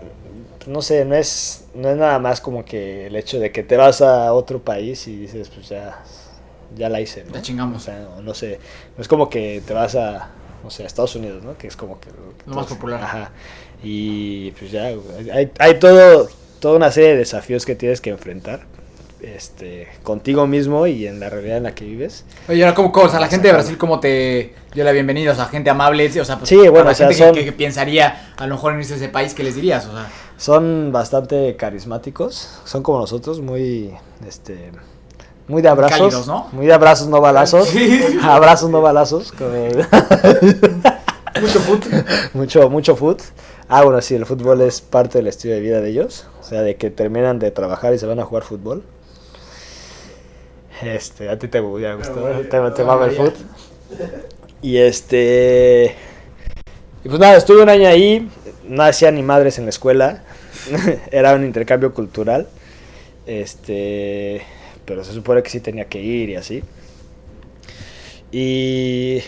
[0.68, 3.76] no sé, no es, no es nada más como que el hecho de que te
[3.78, 6.02] vas a otro país y dices, pues ya,
[6.76, 7.34] ya la hice, ¿no?
[7.34, 7.82] Ya chingamos.
[7.82, 8.60] O sea, no, no sé,
[8.96, 10.30] no es como que te vas a,
[10.64, 11.58] no sé, a Estados Unidos, ¿no?
[11.58, 12.10] Que es como que...
[12.46, 13.02] Lo más popular.
[13.04, 13.32] Ajá.
[13.84, 14.86] Y pues ya,
[15.34, 16.30] hay, hay todo,
[16.62, 18.62] toda una serie de desafíos que tienes que enfrentar.
[19.24, 22.26] Este, contigo mismo y en la realidad en la que vives.
[22.50, 25.32] Oye, ahora, ¿cómo, cómo, o sea, la gente de Brasil, ¿cómo te dio la bienvenida?
[25.32, 28.34] O sea, gente amable, o sea, pues, Sí, bueno, o sea, son- que, que pensaría
[28.36, 29.86] a lo mejor en irse a ese país, ¿qué les dirías?
[29.86, 33.94] O sea, Son bastante carismáticos, son como nosotros, muy,
[34.28, 34.72] este,
[35.48, 36.50] muy de abrazos, cálidos, ¿no?
[36.52, 37.70] muy de abrazos no balazos,
[38.22, 39.52] abrazos no balazos, como-
[41.42, 41.86] Mucho fut.
[42.34, 43.22] mucho, mucho foot.
[43.68, 46.62] Ah, bueno, sí, el fútbol es parte del estilo de vida de ellos, o sea,
[46.62, 48.84] de que terminan de trabajar y se van a jugar fútbol.
[50.82, 53.18] Este, a ti te hubiera gustado, María, te, te no, mama el María.
[53.18, 53.36] foot.
[54.62, 55.96] Y este,
[57.04, 58.28] y pues nada, estuve un año ahí,
[58.68, 60.24] no hacía ni madres en la escuela,
[61.12, 62.48] era un intercambio cultural,
[63.26, 64.42] este,
[64.86, 66.64] pero se supone que sí tenía que ir y así.
[68.32, 69.22] Y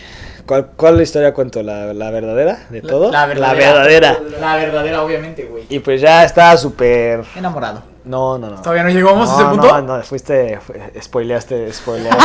[0.46, 1.62] ¿cuál, cuál historia cuento?
[1.62, 3.10] ¿La, la verdadera de La- todo?
[3.12, 3.72] la verdadera.
[3.72, 4.20] verdadera.
[4.40, 5.64] la verdadera, obviamente, güey.
[5.68, 7.22] Y pues ya estaba súper...
[7.36, 7.82] Enamorado.
[8.06, 8.62] No, no, no.
[8.62, 9.66] ¿Todavía no llegamos a ese punto?
[9.82, 12.22] No, no, fuiste, fue- spoileaste, spoileaste.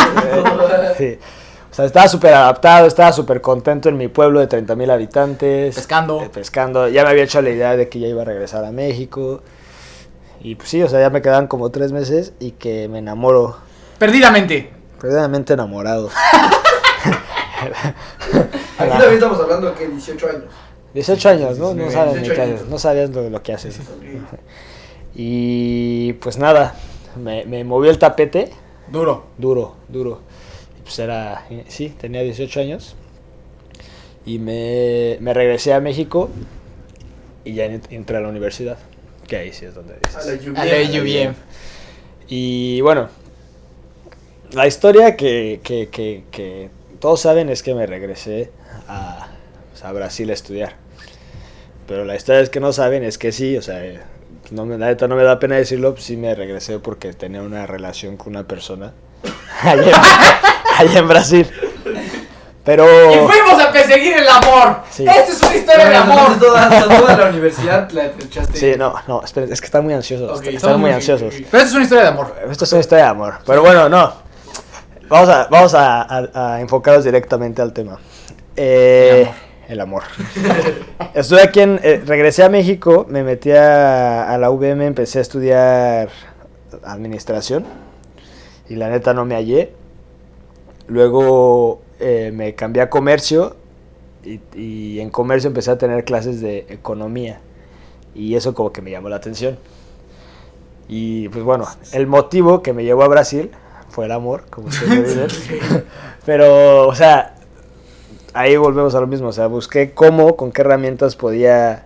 [0.98, 1.20] sí.
[1.70, 5.74] O sea, estaba súper adaptado, estaba súper contento en mi pueblo de 30 mil habitantes.
[5.76, 6.22] Pescando.
[6.22, 6.88] eh, pescando.
[6.88, 9.42] Ya me había hecho la idea de que ya iba a regresar a México.
[10.42, 13.58] Y pues sí, o sea, ya me quedaban como tres meses y que me enamoro.
[13.98, 14.72] Perdidamente.
[15.00, 16.10] Perdidamente enamorado.
[18.78, 20.44] Aquí también estamos hablando de que 18 años.
[20.94, 21.68] 18 años, ¿no?
[21.74, 22.56] No 19, sabes ni 18 qué años.
[22.60, 23.80] haces, no sabías lo, lo que haces.
[25.16, 26.76] Y pues nada,
[27.22, 28.52] me, me movió el tapete.
[28.92, 29.26] Duro.
[29.38, 30.22] duro, duro.
[30.80, 32.96] Y pues era, sí, tenía 18 años.
[34.26, 36.30] Y me, me regresé a México
[37.44, 38.78] y ya en- entré a la universidad.
[39.28, 40.16] Que ahí sí es donde dices.
[40.16, 40.62] A la lluvia.
[40.62, 41.36] A la lluvia.
[42.28, 43.10] Y bueno,
[44.54, 46.70] la historia que, que, que, que
[47.00, 48.52] todos saben es que me regresé
[48.88, 49.30] a,
[49.72, 50.76] pues, a Brasil a estudiar.
[51.88, 53.82] Pero la historia es que no saben es que sí, o sea,
[54.52, 57.66] no me, la neta no me da pena decirlo, sí me regresé porque tenía una
[57.66, 58.92] relación con una persona
[59.64, 59.96] allá en,
[60.88, 61.48] allá en Brasil.
[62.64, 62.86] Pero...
[62.86, 64.82] Y fuimos a perseguir el amor.
[64.92, 65.04] Sí.
[65.04, 66.38] Esta es una historia de amor.
[66.40, 68.58] Toda, toda la universidad la echaste.
[68.60, 71.34] Sí, no, no, esperen, es que están muy ansiosos, están muy muy- ansiosos.
[71.34, 72.36] Pero esta es una historia de amor.
[72.52, 73.34] Esto es una historia de amor.
[73.48, 74.14] Pero bueno, no.
[75.10, 77.98] Vamos a, vamos a, a- a enfocarnos directamente al tema.
[78.56, 79.28] Eh,
[79.72, 80.04] el amor.
[81.14, 81.80] Estuve aquí en.
[81.84, 86.10] eh, regresé a México, me metí a, a la UVM, empecé a estudiar
[86.84, 87.66] administración.
[88.70, 89.74] Y la neta no me hallé.
[90.88, 93.56] Luego eh, me cambié a comercio.
[94.24, 97.40] Y, y en comercio empecé a tener clases de economía.
[98.14, 99.58] Y eso como que me llamó la atención.
[100.88, 103.52] Y pues bueno, el motivo que me llevó a Brasil
[103.90, 105.18] fue el amor, como ustedes
[105.50, 105.86] dicen.
[106.26, 107.36] Pero, o sea,
[108.34, 109.28] ahí volvemos a lo mismo.
[109.30, 111.86] O sea, busqué cómo, con qué herramientas podía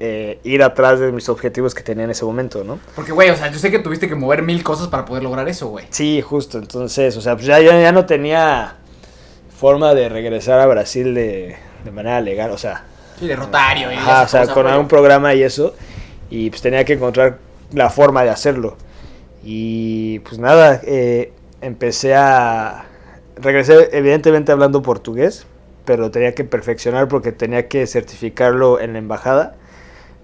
[0.00, 2.78] eh, ir atrás de mis objetivos que tenía en ese momento, ¿no?
[2.96, 5.48] Porque, güey, o sea, yo sé que tuviste que mover mil cosas para poder lograr
[5.48, 5.86] eso, güey.
[5.90, 6.58] Sí, justo.
[6.58, 8.76] Entonces, o sea, pues ya, ya, ya no tenía
[9.56, 12.50] forma de regresar a Brasil de, de manera legal.
[12.50, 12.84] O sea,
[13.18, 13.92] Sí, de Rotario.
[13.92, 15.74] y Ajá, o sea, con algún programa y eso.
[16.30, 17.38] Y pues tenía que encontrar
[17.72, 18.76] la forma de hacerlo.
[19.44, 22.86] Y pues nada, eh, empecé a...
[23.36, 25.46] Regresé evidentemente hablando portugués,
[25.84, 29.56] pero tenía que perfeccionar porque tenía que certificarlo en la embajada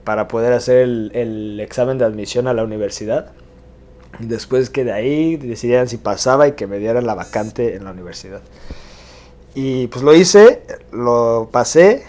[0.05, 3.33] para poder hacer el, el examen de admisión a la universidad.
[4.18, 7.92] Después que de ahí decidieran si pasaba y que me dieran la vacante en la
[7.92, 8.40] universidad.
[9.55, 12.05] Y pues lo hice, lo pasé,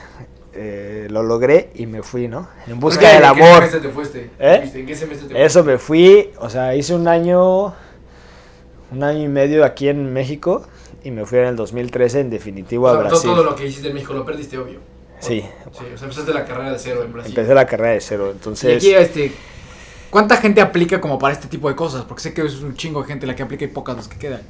[0.54, 2.48] eh, lo logré y me fui, ¿no?
[2.68, 3.56] En busca del ¿En qué amor.
[3.56, 4.30] semestre te fuiste?
[4.40, 4.72] ¿Eh?
[4.74, 7.74] ¿En qué semestre te Eso me fui, o sea, hice un año,
[8.92, 10.64] un año y medio aquí en México
[11.04, 13.30] y me fui en el 2013 en definitivo a O sea, todo, Brasil.
[13.32, 14.80] todo lo que hiciste en México lo perdiste, obvio.
[15.20, 17.32] Sí, Sí, o sea, empezaste la carrera de cero en Brasil.
[17.32, 18.76] empecé la carrera de cero, Y entonces...
[18.78, 19.32] aquí, este,
[20.10, 22.04] ¿cuánta gente aplica como para este tipo de cosas?
[22.06, 24.18] Porque sé que es un chingo de gente la que aplica y pocas las que
[24.18, 24.42] quedan.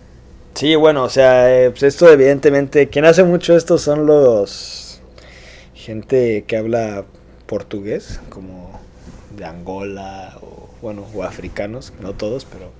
[0.55, 5.01] Sí, bueno, o sea, eh, pues esto evidentemente, quien hace mucho esto son los
[5.73, 7.05] gente que habla
[7.47, 8.79] portugués, como
[9.35, 12.71] de Angola o bueno, o africanos, no todos, pero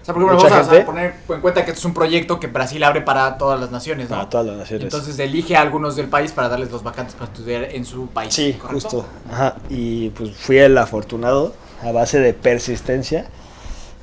[0.00, 2.40] O sea, por ejemplo, Mucha vamos a poner en cuenta que esto es un proyecto
[2.40, 4.16] que Brasil abre para todas las naciones, ¿no?
[4.16, 4.84] para todas las naciones.
[4.84, 8.32] Entonces elige a algunos del país para darles los vacantes para estudiar en su país.
[8.34, 8.88] sí, ¿correcto?
[8.88, 9.06] justo.
[9.30, 13.26] Ajá, y pues fui el afortunado a base de persistencia.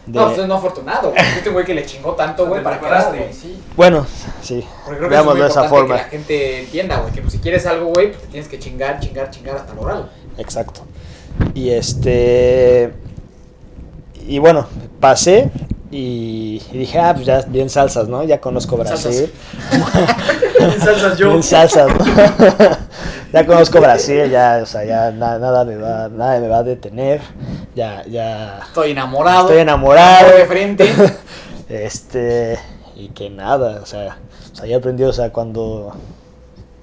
[0.05, 1.11] de- No, usted no afortunado.
[1.11, 1.21] güey.
[1.37, 3.33] Este güey que le chingó tanto, güey, para quedarse.
[3.33, 3.59] Sí.
[3.75, 4.05] Bueno,
[4.41, 5.95] sí, Porque creo que eso es muy de esa forma.
[5.97, 8.57] que la gente entienda, güey, que pues, si quieres algo, güey, pues te tienes que
[8.59, 10.07] chingar, chingar, chingar hasta lograrlo.
[10.37, 10.81] Exacto.
[11.55, 12.93] Y este.
[14.27, 14.67] Y bueno,
[14.99, 15.49] pasé
[15.89, 18.23] y, dije, ah, pues ya bien salsas, ¿no?
[18.23, 19.31] Ya conozco Brasil.
[20.79, 21.29] salsas yo.
[21.29, 22.05] Bien salsas, ¿no?
[23.33, 26.63] ya conozco Brasil, ya, o sea, ya na- nada, me va, nada me va a
[26.63, 27.21] detener.
[27.73, 28.59] Ya, ya.
[28.67, 29.47] Estoy enamorado.
[29.47, 30.25] Estoy enamorado.
[30.27, 30.93] amor de frente.
[31.69, 32.57] Este.
[32.95, 34.17] Y que nada, o sea,
[34.51, 35.93] o sea, ya aprendí, o sea, cuando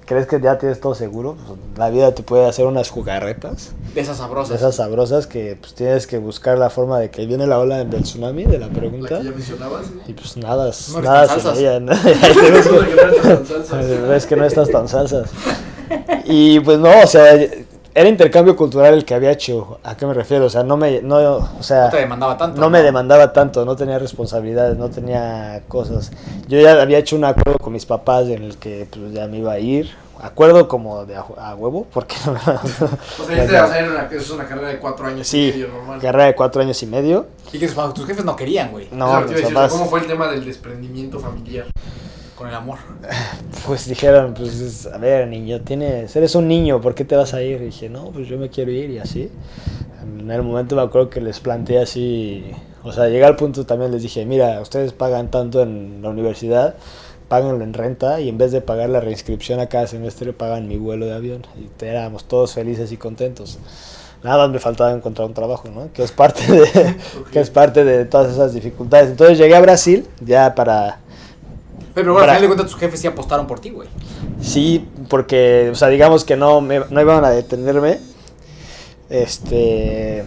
[0.05, 3.71] crees que ya tienes todo seguro, pues, la vida te puede hacer unas jugarretas.
[3.93, 4.49] De esas sabrosas.
[4.49, 7.83] De esas sabrosas que pues tienes que buscar la forma de que viene la ola
[7.83, 9.19] del tsunami de la La pregunta.
[9.19, 9.87] que ya mencionabas.
[10.07, 11.93] Y pues nada, No nada ¿no?
[13.71, 13.97] Que.
[14.07, 15.29] Ves que no estás tan salsas.
[16.25, 17.35] Y pues no, o sea,
[17.95, 19.79] era intercambio cultural el que había hecho.
[19.83, 20.45] ¿A qué me refiero?
[20.45, 22.59] O sea, no me, no, o sea, No te demandaba tanto.
[22.59, 26.11] no me demandaba tanto, no tenía responsabilidades, no tenía cosas.
[26.49, 29.37] Yo ya había hecho un acuerdo con mis papás en el que pues, ya me
[29.37, 29.89] iba a ir.
[30.21, 34.09] Acuerdo como de a, a huevo, porque O sea, ya te vas a ir una,
[34.11, 36.01] es una carrera de cuatro años y Sí, medio normal.
[36.01, 37.27] carrera de cuatro años y medio.
[37.53, 38.89] Y que tus, jefes no querían, güey.
[38.91, 41.65] No, decir, papás, ¿Cómo fue el tema del desprendimiento familiar?
[42.37, 42.79] Con el amor.
[43.65, 47.41] pues dijeron, pues, a ver, niño, tienes, eres un niño, ¿por qué te vas a
[47.41, 47.61] ir?
[47.61, 49.31] Y dije, no, pues yo me quiero ir y así.
[50.19, 52.43] En el momento me acuerdo que les planteé así,
[52.85, 56.75] o sea, llegué al punto también les dije, mira, ustedes pagan tanto en la universidad,
[57.27, 60.77] páganlo en renta y en vez de pagar la reinscripción a cada semestre, pagan mi
[60.77, 61.41] vuelo de avión.
[61.57, 63.57] Y éramos todos felices y contentos.
[64.23, 65.91] Nada más me faltaba encontrar un trabajo, ¿no?
[65.93, 66.95] Que es parte de,
[67.31, 69.09] que es parte de todas esas dificultades.
[69.09, 70.99] Entonces llegué a Brasil ya para
[71.95, 73.87] Pero bueno, al final de cuentas tus jefes sí apostaron por ti, güey.
[74.41, 77.99] Sí, porque, o sea, digamos que no, me- no iban a detenerme.
[79.09, 80.25] Este.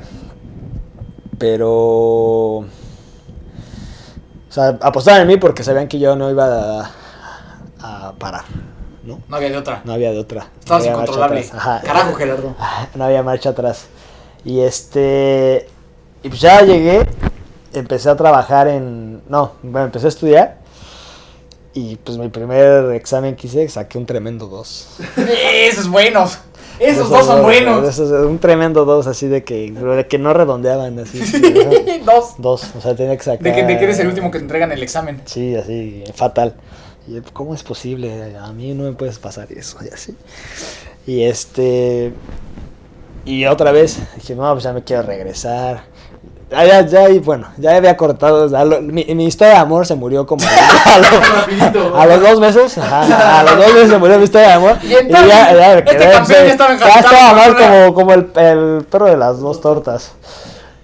[1.39, 1.69] Pero.
[2.59, 2.65] O
[4.51, 6.47] sea, apostaban en mí porque sabían que yo no iba
[6.81, 6.91] a,
[7.81, 8.45] a parar,
[9.05, 9.21] ¿no?
[9.29, 9.83] No había de otra.
[9.85, 10.49] No había de otra.
[10.59, 11.47] Estabas no incontrolable.
[11.53, 11.83] Ajá.
[11.85, 12.55] Carajo, Gerardo.
[12.95, 13.87] No había marcha atrás.
[14.45, 15.69] Y este.
[16.23, 17.07] Y pues ya llegué.
[17.75, 19.23] Empecé a trabajar en.
[19.29, 20.59] No, bueno, empecé a estudiar.
[21.75, 24.99] Y pues mi primer examen que hice saqué un tremendo 2.
[25.53, 26.39] Esos buenos.
[26.79, 27.89] Esos dos son buenos.
[27.89, 31.21] Esos, un tremendo 2 así de que, de que no redondeaban así.
[32.05, 32.35] Dos.
[32.39, 33.43] dos, o sea, tenía que sacar.
[33.43, 35.21] De que, de que eres el último que te entregan el examen.
[35.27, 36.55] Sí, así, fatal.
[37.07, 38.37] Y ¿cómo es posible?
[38.37, 40.15] A mí no me puedes pasar eso y así.
[41.07, 42.13] Y este.
[43.25, 45.85] Y otra vez dije, no, pues ya me quiero regresar.
[46.51, 48.49] Ya, ya, ya, y bueno, ya había cortado.
[48.49, 50.43] ya lo- mi, mi historia de amor se murió como
[50.85, 51.95] a, los- Rapidito.
[51.97, 52.79] a los dos meses.
[52.79, 54.77] Ajá, a los dos meses se murió mi historia de amor.
[54.83, 59.17] Y entonces, me este quedé, campeón ya estaba ya como, como el, el perro de
[59.19, 60.13] las dos tortas.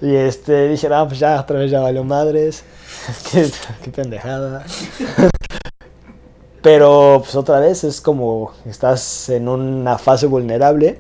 [0.03, 2.63] Y este, dije, no, pues ya, otra vez ya valió madres.
[3.33, 3.51] qué,
[3.83, 4.65] qué pendejada.
[6.63, 10.99] Pero, pues otra vez, es como estás en una fase vulnerable.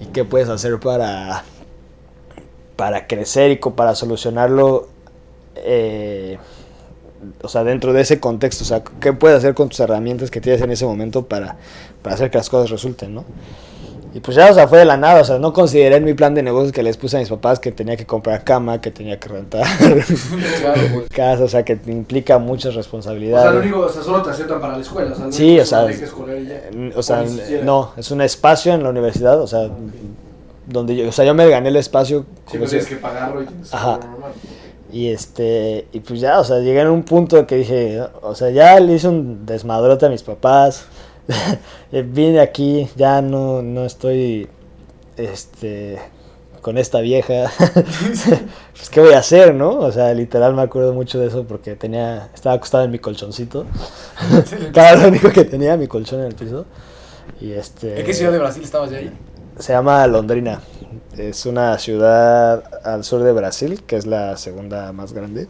[0.00, 1.44] ¿Y qué puedes hacer para,
[2.76, 4.88] para crecer y para solucionarlo?
[5.56, 6.38] eh,
[7.42, 10.40] o sea, dentro de ese contexto, o sea, ¿qué puedes hacer con tus herramientas que
[10.40, 11.56] tienes en ese momento para,
[12.02, 13.24] para hacer que las cosas resulten, ¿no?
[14.12, 16.14] Y pues ya, o sea, fue de la nada, o sea, no consideré en mi
[16.14, 18.92] plan de negocios que les puse a mis papás que tenía que comprar cama, que
[18.92, 19.66] tenía que rentar
[21.12, 23.54] casa, o sea, que te implica muchas O sea, responsabilidades.
[23.54, 25.10] lo único, o sea, solo te aceptan para la escuela.
[25.12, 25.86] O sea, lo Sí, o sea.
[26.94, 29.68] O no, es un espacio en la universidad, o sea,
[30.66, 32.24] donde yo, o sea, yo me gané el espacio.
[32.50, 33.98] Sí, pues tienes que pagarlo y tienes Ajá.
[33.98, 34.32] normal.
[34.92, 38.50] Y este, y pues ya, o sea, llegué en un punto que dije, o sea,
[38.50, 40.86] ya le hice un desmadrote a mis papás.
[41.90, 44.48] Vine aquí, ya no, no estoy
[45.16, 45.98] este
[46.64, 49.80] con esta vieja, pues qué voy a hacer, ¿no?
[49.80, 53.66] O sea, literal me acuerdo mucho de eso porque tenía, estaba acostado en mi colchoncito.
[54.72, 56.64] Cada lo único que tenía, mi colchón en el piso.
[57.38, 58.00] Y este...
[58.00, 59.12] ¿En qué ciudad de Brasil estabas ya ahí?
[59.58, 60.60] Se llama Londrina.
[61.16, 65.46] Es una ciudad al sur de Brasil, que es la segunda más grande.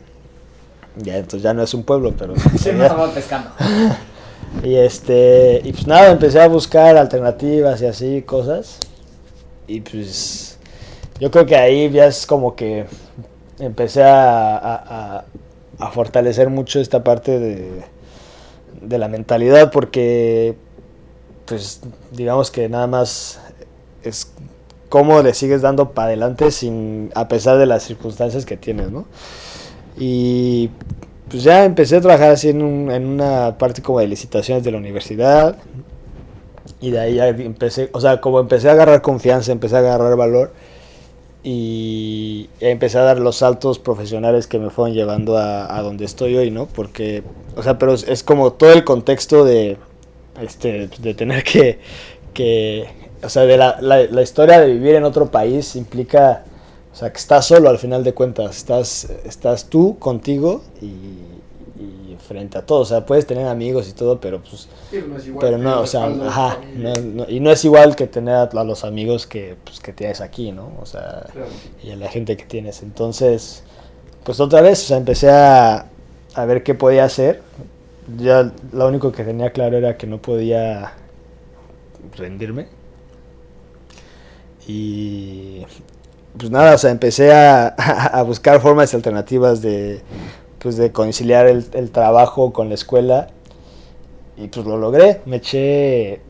[0.96, 2.34] Ya, entonces ya no es un pueblo, pero...
[2.58, 3.50] Sí, no estaba pescando.
[4.62, 8.78] Y este, y pues nada, empecé a buscar alternativas y así, cosas.
[9.66, 10.58] Y pues
[11.18, 12.86] yo creo que ahí ya es como que
[13.58, 15.24] empecé a, a- a-
[15.80, 17.82] a fortalecer mucho esta parte de,
[18.80, 20.56] de la mentalidad porque
[21.46, 21.80] pues
[22.12, 23.40] digamos que nada más
[24.04, 24.32] es
[24.88, 29.06] cómo le sigues dando para adelante sin a pesar de las circunstancias que tienes, ¿no?
[29.98, 30.70] Y
[31.30, 34.72] pues ya empecé a trabajar así en, un- en una parte como de licitaciones de
[34.72, 35.56] la universidad.
[36.80, 40.16] Y de ahí ya empecé, o sea, como empecé a agarrar confianza, empecé a agarrar
[40.16, 40.52] valor.
[41.42, 46.36] Y empecé a dar los saltos profesionales que me fueron llevando a, a donde estoy
[46.36, 46.66] hoy, ¿no?
[46.66, 47.22] Porque,
[47.56, 49.76] o sea, pero es, como todo el contexto de,
[50.40, 51.80] este, de tener que,
[52.32, 52.86] que
[53.24, 56.44] o sea, de la, la, la historia de vivir en otro país implica,
[56.92, 62.16] o sea, que estás solo al final de cuentas, estás, estás tú contigo y, y
[62.26, 64.68] frente a todo, o sea, puedes tener amigos y todo, pero pues,
[65.06, 66.94] no es igual pero no, o sea, ajá, familia.
[66.94, 69.92] no- no- y no es igual que tener a, a los amigos que, pues, que
[69.92, 70.70] tienes aquí, ¿no?
[70.80, 71.48] O sea, Claro.
[71.82, 72.82] y a la gente que tienes.
[72.82, 73.62] Entonces,
[74.24, 75.86] pues otra vez, o sea, empecé a,
[76.34, 77.42] a ver qué podía hacer.
[78.18, 80.92] Ya lo único que tenía claro era que no podía
[82.16, 82.68] rendirme.
[84.66, 85.64] Y
[86.38, 90.00] pues nada, o sea, empecé a, buscar formas alternativas de,
[90.58, 93.28] pues, de conciliar el, trabajo con la escuela.
[94.36, 95.20] Y pues lo logré.
[95.26, 96.20] Me eché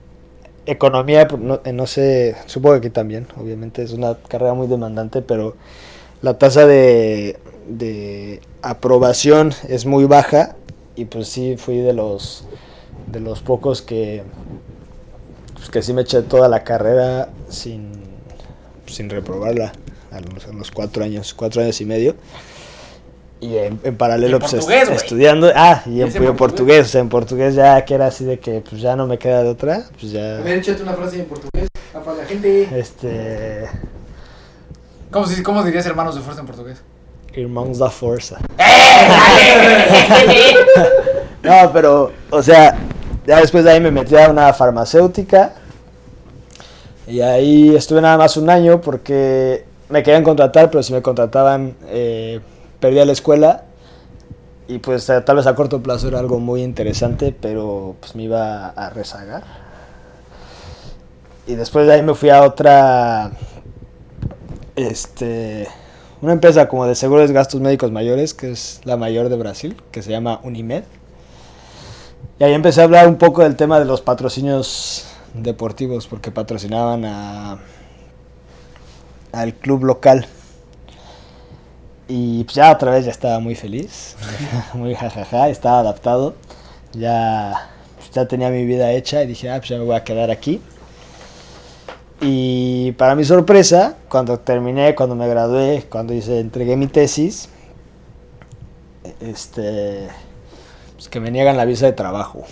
[0.67, 4.67] economía, pues, no, eh, no sé, supongo que aquí también, obviamente es una carrera muy
[4.67, 5.57] demandante, pero
[6.23, 10.57] la tasa de, de aprobación es muy baja
[10.97, 12.45] y pues sí fui de los
[13.07, 14.23] de los pocos que
[15.55, 18.14] pues que sí me eché toda la carrera sin
[18.87, 19.73] sin reprobarla
[20.11, 22.15] a los, a los cuatro años cuatro años y medio
[23.41, 24.79] y en, en paralelo pues, est- güey.
[24.95, 26.39] estudiando ah y en, ¿Es en en portugués?
[26.39, 29.19] portugués o sea, en portugués ya que era así de que pues ya no me
[29.19, 32.69] queda de otra pues ya A ver, échate una frase en portugués para la gente.
[32.79, 33.69] este
[35.11, 36.83] ¿Cómo, ¿Cómo dirías hermanos de fuerza en portugués?
[37.35, 38.39] Irmãos da Forza.
[41.43, 42.77] no, pero, o sea,
[43.27, 45.55] ya después de ahí me metí a una farmacéutica.
[47.07, 51.75] Y ahí estuve nada más un año porque me querían contratar, pero si me contrataban
[51.89, 52.41] eh,
[52.81, 53.65] perdía la escuela.
[54.67, 58.23] Y pues eh, tal vez a corto plazo era algo muy interesante, pero pues me
[58.25, 59.43] iba a rezagar.
[61.47, 63.33] Y después de ahí me fui a otra,
[64.77, 65.69] este,
[66.23, 70.03] una empresa como de seguros gastos médicos mayores, que es la mayor de Brasil, que
[70.03, 70.85] se llama Unimed.
[72.39, 77.05] Y ahí empecé a hablar un poco del tema de los patrocinios deportivos, porque patrocinaban
[77.05, 77.59] a,
[79.33, 80.27] al club local.
[82.07, 84.17] Y pues ya otra vez ya estaba muy feliz,
[84.75, 86.35] muy jajaja, estaba adaptado.
[86.93, 90.05] Ya, pues ya tenía mi vida hecha y dije, ah, pues ya me voy a
[90.05, 90.61] quedar aquí.
[92.21, 97.49] Y para mi sorpresa, cuando terminé, cuando me gradué, cuando hice, entregué mi tesis,
[99.21, 100.09] este,
[100.95, 102.45] pues que me niegan la visa de trabajo.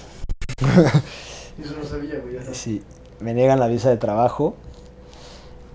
[1.62, 2.36] Eso no sabía, güey.
[2.52, 2.58] Ya.
[2.58, 2.82] Sí,
[3.20, 4.54] me niegan la visa de trabajo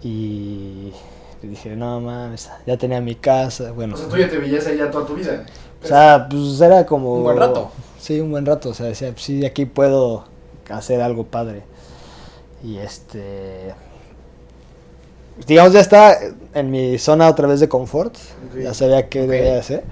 [0.04, 0.94] y
[1.42, 3.96] dije, no mames, ya tenía mi casa, bueno.
[3.96, 5.46] O sea, tú ya te veías allá toda tu vida.
[5.84, 7.16] O sea, pues era como...
[7.16, 7.72] Un buen rato.
[8.00, 8.70] Sí, un buen rato.
[8.70, 10.26] O sea, decía, pues, sí, aquí puedo
[10.70, 11.64] hacer algo padre.
[12.64, 13.74] Y este...
[15.46, 16.18] Digamos, ya está
[16.56, 18.16] en mi zona otra vez de confort.
[18.60, 19.30] Ya sabía qué Ok.
[19.30, 19.84] debía hacer.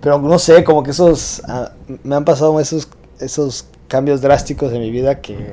[0.00, 1.42] Pero no sé, como que esos...
[1.46, 2.88] ah, me han pasado esos,
[3.20, 5.52] esos cambios drásticos en mi vida que,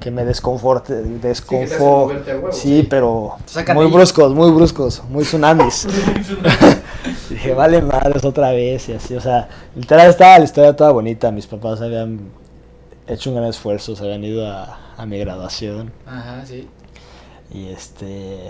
[0.00, 2.06] que me desconforte, hacen desconfo...
[2.06, 2.86] moverte a huevo, sí, sí.
[2.88, 3.36] pero
[3.74, 3.92] muy ahí.
[3.92, 5.86] bruscos, muy bruscos, muy tsunamis.
[7.30, 11.30] Dije, vale madres otra vez y así, o sea, literal estaba la historia toda bonita,
[11.30, 12.20] mis papás habían
[13.06, 16.68] hecho un gran esfuerzo, se habían ido a, a mi graduación Ajá, sí.
[17.52, 18.48] y este...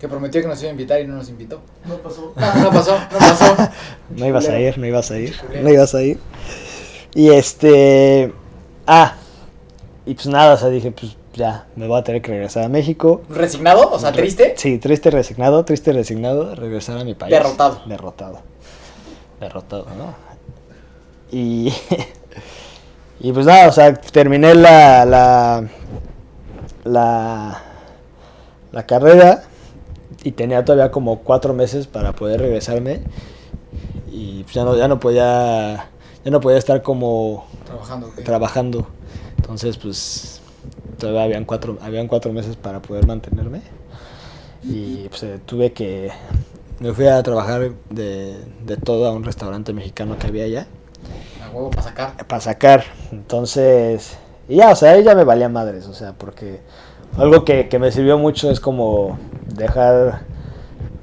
[0.00, 1.60] Que prometió que nos iba a invitar y no nos invitó.
[1.84, 2.32] No pasó.
[2.36, 3.56] No, no pasó, no pasó.
[4.10, 6.20] No ibas a ir, no ibas a ir, no ibas a ir.
[7.14, 8.32] Y este...
[8.86, 9.16] Ah,
[10.08, 12.68] y pues nada, o sea, dije, pues ya, me voy a tener que regresar a
[12.70, 13.20] México.
[13.28, 13.90] ¿Resignado?
[13.92, 14.54] O sea, triste.
[14.56, 17.30] Sí, triste resignado, triste resignado, regresar a mi país.
[17.30, 17.82] Derrotado.
[17.86, 18.40] Derrotado.
[19.38, 20.14] Derrotado, ¿no?
[21.30, 21.72] Y,
[23.20, 25.68] y pues nada, o sea, terminé la, la,
[26.84, 27.62] la,
[28.72, 29.42] la carrera
[30.24, 33.02] y tenía todavía como cuatro meses para poder regresarme
[34.10, 35.90] y pues ya no, ya no podía,
[36.24, 38.06] ya no podía estar como Trabajando.
[38.08, 38.24] ok.
[38.24, 38.86] trabajando.
[39.38, 40.40] Entonces, pues
[40.98, 43.62] todavía habían cuatro, habían cuatro meses para poder mantenerme.
[44.62, 46.10] Y pues eh, tuve que.
[46.80, 50.66] Me fui a trabajar de, de todo a un restaurante mexicano que había allá.
[51.44, 52.26] A huevo para sacar.
[52.26, 52.84] Para sacar.
[53.12, 54.16] Entonces.
[54.48, 55.86] Y ya, o sea, ya me valía madres.
[55.86, 56.60] O sea, porque
[57.16, 59.18] algo que, que me sirvió mucho es como
[59.54, 60.22] dejar.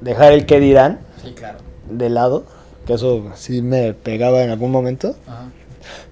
[0.00, 1.58] Dejar el que dirán Sí, claro.
[1.90, 2.44] de lado.
[2.86, 5.16] Que eso sí me pegaba en algún momento.
[5.26, 5.48] Ajá.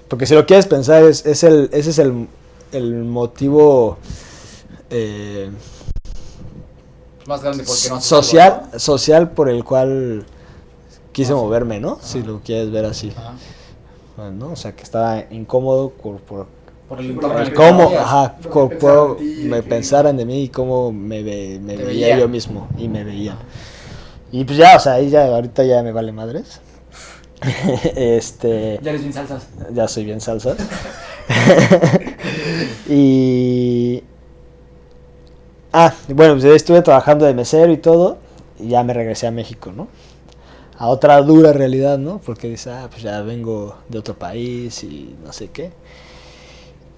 [0.09, 2.29] Porque si lo quieres pensar, es, es el, ese es el,
[2.73, 3.99] el motivo
[4.91, 5.51] eh,
[7.27, 10.25] Más grande porque no social, algo, social por el cual
[11.13, 11.99] quise Ah, moverme, ¿no?
[12.03, 13.13] Si lo quieres ver así.
[14.17, 16.47] Bueno, O sea, que estaba incómodo por, por
[16.89, 20.93] Por el en el cómo, ajá, cómo pensaran ti, me pensaran de mí y cómo
[20.93, 22.21] me, ve- me veía veían.
[22.21, 23.39] yo mismo y me veían.
[24.31, 26.61] Y pues ya, o sea, ahí ya, ahorita ya me vale madres.
[27.97, 28.79] este...
[28.83, 29.49] Ya eres bien salsas.
[29.73, 30.57] Ya soy bien salsa.
[32.89, 34.03] y.
[35.73, 38.19] Ah, bueno, pues estuve trabajando de mesero y todo.
[38.59, 39.89] Y ya me regresé a México, ¿no?
[40.79, 42.21] A otra dura realidad, ¿no?
[42.25, 45.73] Porque dice, ah, pues ya vengo de otro país y no sé qué.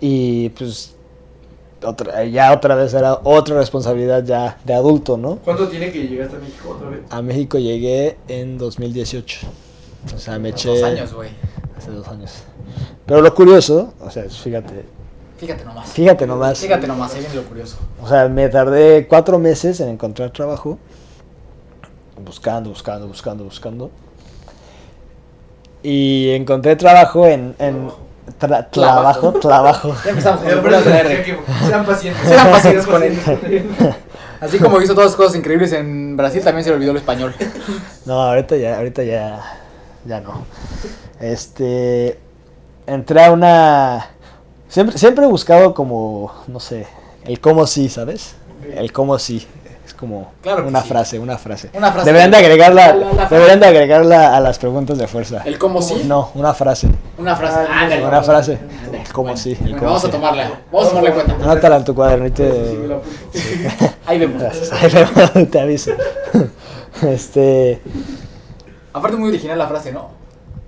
[0.01, 0.93] Y pues.
[1.85, 5.37] Otra, ya otra vez era otra responsabilidad ya de adulto, ¿no?
[5.45, 7.01] ¿Cuánto tiene que llegaste a México otra vez?
[7.11, 9.47] A México llegué en 2018.
[10.15, 10.69] O sea, me eché.
[10.69, 11.31] Dos años, güey.
[11.77, 12.33] Hace dos años.
[13.07, 14.85] Pero lo curioso, o sea, fíjate,
[15.39, 15.91] Fíjate nomás.
[15.91, 16.59] fíjate nomás.
[16.59, 17.77] Fíjate nomás, ahí viene lo curioso.
[18.03, 20.79] O sea, me tardé cuatro meses en encontrar trabajo.
[22.25, 23.91] Buscando, buscando, buscando, buscando.
[25.83, 27.55] Y encontré trabajo en...
[27.59, 27.89] en
[28.41, 29.95] tra- trabajo, trabajo.
[30.05, 31.25] Ya empezamos con el
[31.69, 32.29] Sean pacientes.
[32.29, 33.19] Sean pacientes con él.
[33.27, 33.69] él.
[34.41, 37.35] Así como hizo todas las cosas increíbles en Brasil, también se le olvidó el español.
[38.05, 39.66] No, ahorita ya, ahorita ya,
[40.07, 40.45] ya no.
[41.21, 42.19] Este,
[42.87, 44.07] entré a una,
[44.69, 46.87] siempre, siempre he buscado como, no sé,
[47.25, 48.35] el cómo sí, ¿sabes?
[48.75, 49.47] El cómo sí.
[49.87, 50.89] Es como Claro una sí.
[50.89, 51.71] frase, una frase.
[51.73, 52.07] Una frase.
[52.07, 55.43] Deberían de agregarla, La- la- la deberían de agregarla a las preguntas de fuerza.
[55.45, 56.03] El cómo sí.
[56.05, 56.89] No, una frase.
[57.19, 57.61] Una frase.
[57.71, 58.05] Ah, Ándale.
[58.05, 58.59] Una frase.
[58.93, 59.53] El cómo Bueno, sí.
[59.53, 60.09] El bueno, cómo vamos sí.
[60.09, 60.51] a tomarla.
[60.73, 61.35] Vamos a tomarla en cuenta.
[61.45, 62.45] Anótala en tu cuadernito.
[63.33, 63.67] Sí.
[64.07, 64.43] Ahí vemos.
[64.73, 65.93] Ahí luego te aviso.
[67.03, 67.81] Este,
[68.97, 70.11] Aparte muy original la frase, ¿no?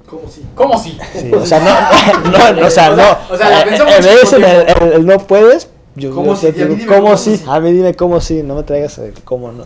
[0.08, 0.44] ¿Cómo sí?
[0.54, 0.98] ¿Cómo sí?
[1.12, 3.34] Sí, o sea, no, no, no, o sea, no.
[3.34, 6.36] o sea, la Eh, pensamos en vez el, el- el no puedes, yo ¿Cómo yo
[6.36, 6.52] sí?
[6.52, 7.36] digo, dime ¿cómo cómo sí?
[7.38, 7.44] sí.
[7.48, 9.64] A mí dime cómo sí, no me traigas el cómo no.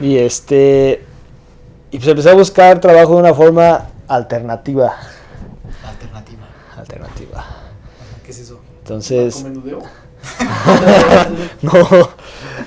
[0.00, 1.04] Y este.
[1.90, 4.94] Y pues empecé a buscar trabajo de una forma alternativa.
[5.86, 6.46] Alternativa.
[6.76, 7.44] Alternativa.
[8.24, 8.60] ¿Qué es eso?
[8.82, 9.44] Entonces.
[11.62, 11.72] No.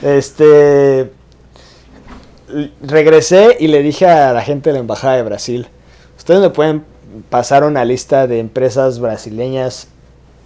[0.03, 1.11] Este.
[2.81, 5.67] Regresé y le dije a la gente de la embajada de Brasil:
[6.17, 6.83] Ustedes me pueden
[7.29, 9.87] pasar una lista de empresas brasileñas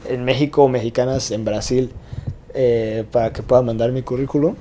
[0.07, 1.91] en México o mexicanas en Brasil
[2.53, 4.55] eh, para que pueda mandar mi currículum.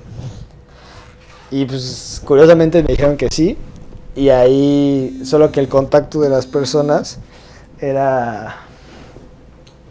[1.51, 3.57] Y pues curiosamente me dijeron que sí.
[4.15, 7.19] Y ahí, solo que el contacto de las personas
[7.79, 8.57] era.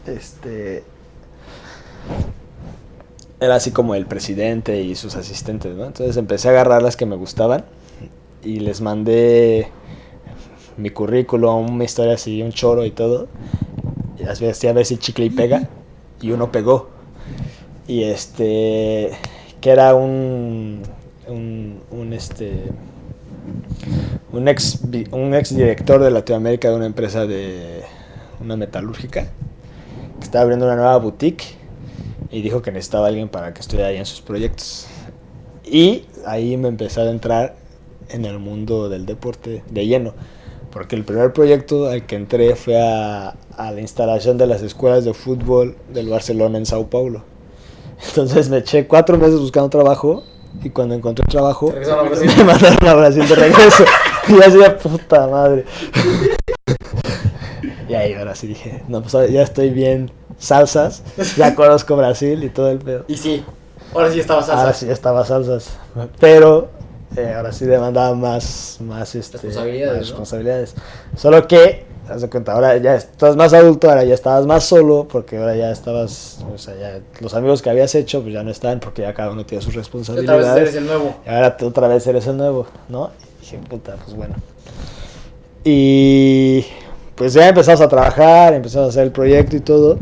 [0.07, 0.85] Este.
[3.41, 5.87] Era así como el presidente y sus asistentes, ¿no?
[5.87, 7.65] Entonces empecé a agarrar las que me gustaban
[8.43, 9.69] y les mandé
[10.77, 13.29] mi currículum, una historia así, un choro y todo.
[14.19, 15.69] Y las vi a ver si chicle y pega.
[16.21, 16.89] Y uno pegó.
[17.87, 19.11] Y este.
[19.61, 20.83] Que era un.
[21.27, 22.65] Un, un este.
[24.33, 24.81] Un ex,
[25.11, 27.83] un ex director de Latinoamérica de una empresa de.
[28.41, 29.29] Una metalúrgica.
[30.19, 31.57] Que estaba abriendo una nueva boutique.
[32.31, 34.87] Y dijo que necesitaba alguien para que estuviera ahí en sus proyectos.
[35.65, 37.57] Y ahí me empecé a entrar
[38.11, 40.15] en el mundo del deporte de lleno.
[40.71, 45.05] Porque el primer proyecto al que entré fue a, a la instalación de las escuelas
[45.05, 47.25] de fútbol del Barcelona en Sao Paulo.
[48.09, 50.23] Entonces me eché cuatro meses buscando trabajo
[50.63, 52.03] y cuando encontré trabajo a
[52.37, 53.85] me mandaron a Brasil de regreso.
[54.29, 55.65] y así de puta madre.
[57.89, 61.03] y ahí ahora sí dije, no, pues ya estoy bien salsas,
[61.37, 63.05] ya conozco Brasil y todo el pedo.
[63.09, 63.45] Y sí,
[63.95, 64.61] ahora sí estaba salsa.
[64.61, 65.71] Ahora sí estaba salsas.
[66.21, 66.69] Pero
[67.17, 70.03] eh, ahora sí demandaba más, más este, Responsabilidades, más ¿no?
[70.11, 70.75] responsabilidades.
[71.17, 75.09] Solo que, haz de cuenta, ahora ya estás más adulto, ahora ya estabas más solo,
[75.11, 78.51] porque ahora ya estabas, o sea, ya los amigos que habías hecho, pues ya no
[78.51, 80.63] están, porque ya cada uno tiene sus Y otra vez responsabilidades.
[80.63, 81.17] eres el nuevo.
[81.27, 83.11] Y ahora tú otra vez eres el nuevo, ¿no?
[83.39, 84.35] Y dije, puta, pues bueno.
[85.65, 86.65] Y
[87.15, 89.99] pues ya empezamos a trabajar, empezamos a hacer el proyecto y todo.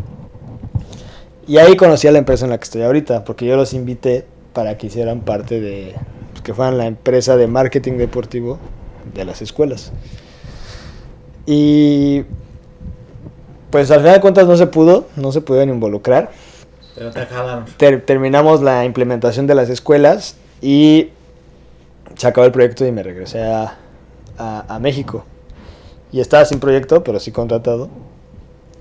[1.47, 4.27] Y ahí conocí a la empresa en la que estoy ahorita, porque yo los invité
[4.53, 5.95] para que hicieran parte de,
[6.33, 8.59] pues, que fueran la empresa de marketing deportivo
[9.15, 9.93] de las escuelas.
[11.47, 12.25] Y
[13.71, 16.31] pues al final de cuentas no se pudo, no se pudieron involucrar.
[16.97, 17.27] Pero te.
[17.77, 21.11] Ter- terminamos la implementación de las escuelas y
[22.17, 23.77] se acabó el proyecto y me regresé a,
[24.39, 25.25] a- a México.
[26.11, 27.89] Y estaba sin proyecto, pero sí contratado.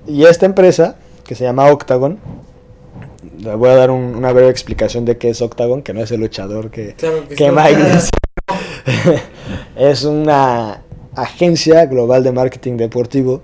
[0.07, 0.95] Y esta empresa,
[1.25, 2.17] que se llama Octagon,
[3.53, 6.21] voy a dar un- una breve explicación de qué es Octagon, que no es el
[6.21, 7.51] luchador que, Claro que que.
[7.51, 7.81] Mike
[9.75, 10.81] es una
[11.15, 13.41] agencia global de marketing deportivo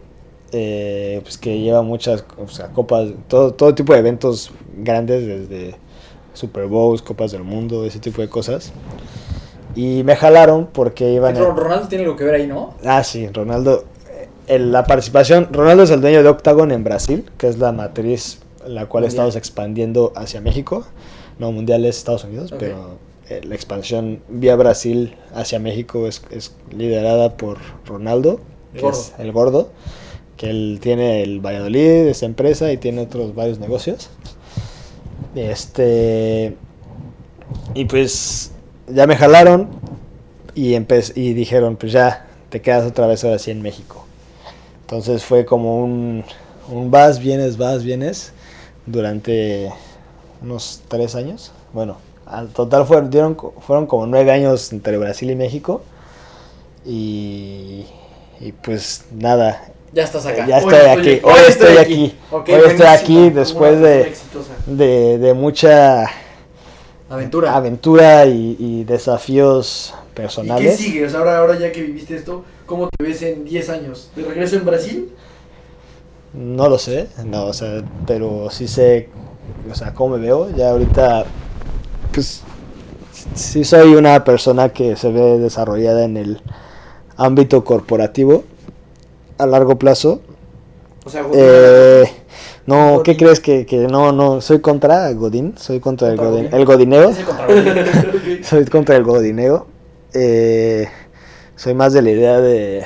[0.53, 5.75] eh, pues que lleva muchas o sea, copas, todo, todo tipo de eventos grandes, desde
[6.33, 8.73] Super Bowls, Copas del Mundo, ese tipo de cosas.
[9.75, 11.37] Y me jalaron porque iban.
[11.37, 12.73] Ron- Ronaldo tiene algo que ver ahí, ¿no?
[12.83, 13.85] Ah, sí, Ronaldo.
[14.09, 17.71] eh, en la participación, Ronaldo es el dueño de Octagon en Brasil, que es la
[17.71, 19.07] matriz la cual Mundial.
[19.07, 20.85] estamos expandiendo hacia México.
[21.39, 22.97] No, mundial es Estados Unidos, pero
[23.29, 28.39] eh, la expansión vía Brasil hacia México es, es liderada por Ronaldo,
[28.73, 29.71] El que es el gordo,
[30.37, 34.09] que él tiene el Valladolid, esa empresa, y tiene otros varios negocios.
[35.35, 36.55] Este.
[37.73, 38.51] Y pues
[38.87, 39.69] ya me jalaron
[40.53, 44.05] y, y dijeron, pues ya, te quedas otra vez ahora sí en México.
[44.81, 46.23] Entonces fue como un,
[46.69, 48.33] un vas, vienes, vas, vienes
[48.85, 49.71] durante
[50.41, 51.51] unos tres años.
[51.73, 55.81] Bueno, al total fueron, fueron como nueve años entre Brasil y México.
[56.85, 57.85] Y,
[58.39, 60.47] y pues nada, Ya estás acá.
[60.47, 64.13] ya Hoy estoy aquí, hoy estoy aquí, hoy estoy aquí después de,
[64.65, 66.05] de, de mucha
[67.09, 67.55] Aventura.
[67.55, 70.77] aventura y, y desafíos ¿Y personales.
[70.77, 71.05] qué sigue?
[71.05, 74.09] O sea, ahora, ahora ya que viviste esto, ¿cómo te ves en 10 años?
[74.15, 75.11] ¿De regreso en Brasil?
[76.33, 79.09] No lo sé, no, o sea, pero sí sé,
[79.69, 80.49] o sea, cómo me veo.
[80.55, 81.25] Ya ahorita,
[82.13, 82.41] pues,
[83.35, 86.41] sí soy una persona que se ve desarrollada en el
[87.17, 88.43] ámbito corporativo
[89.37, 90.21] a largo plazo.
[91.03, 92.05] O sea, Eh,
[92.65, 93.03] no, Godín.
[93.03, 96.49] ¿qué crees que, que no, no, soy contra Godín, soy contra el, Godín.
[96.53, 98.43] el godineo, Ese contra Godín.
[98.43, 99.67] soy contra el godineo.
[100.13, 100.87] Eh,
[101.55, 102.85] soy más de la idea de,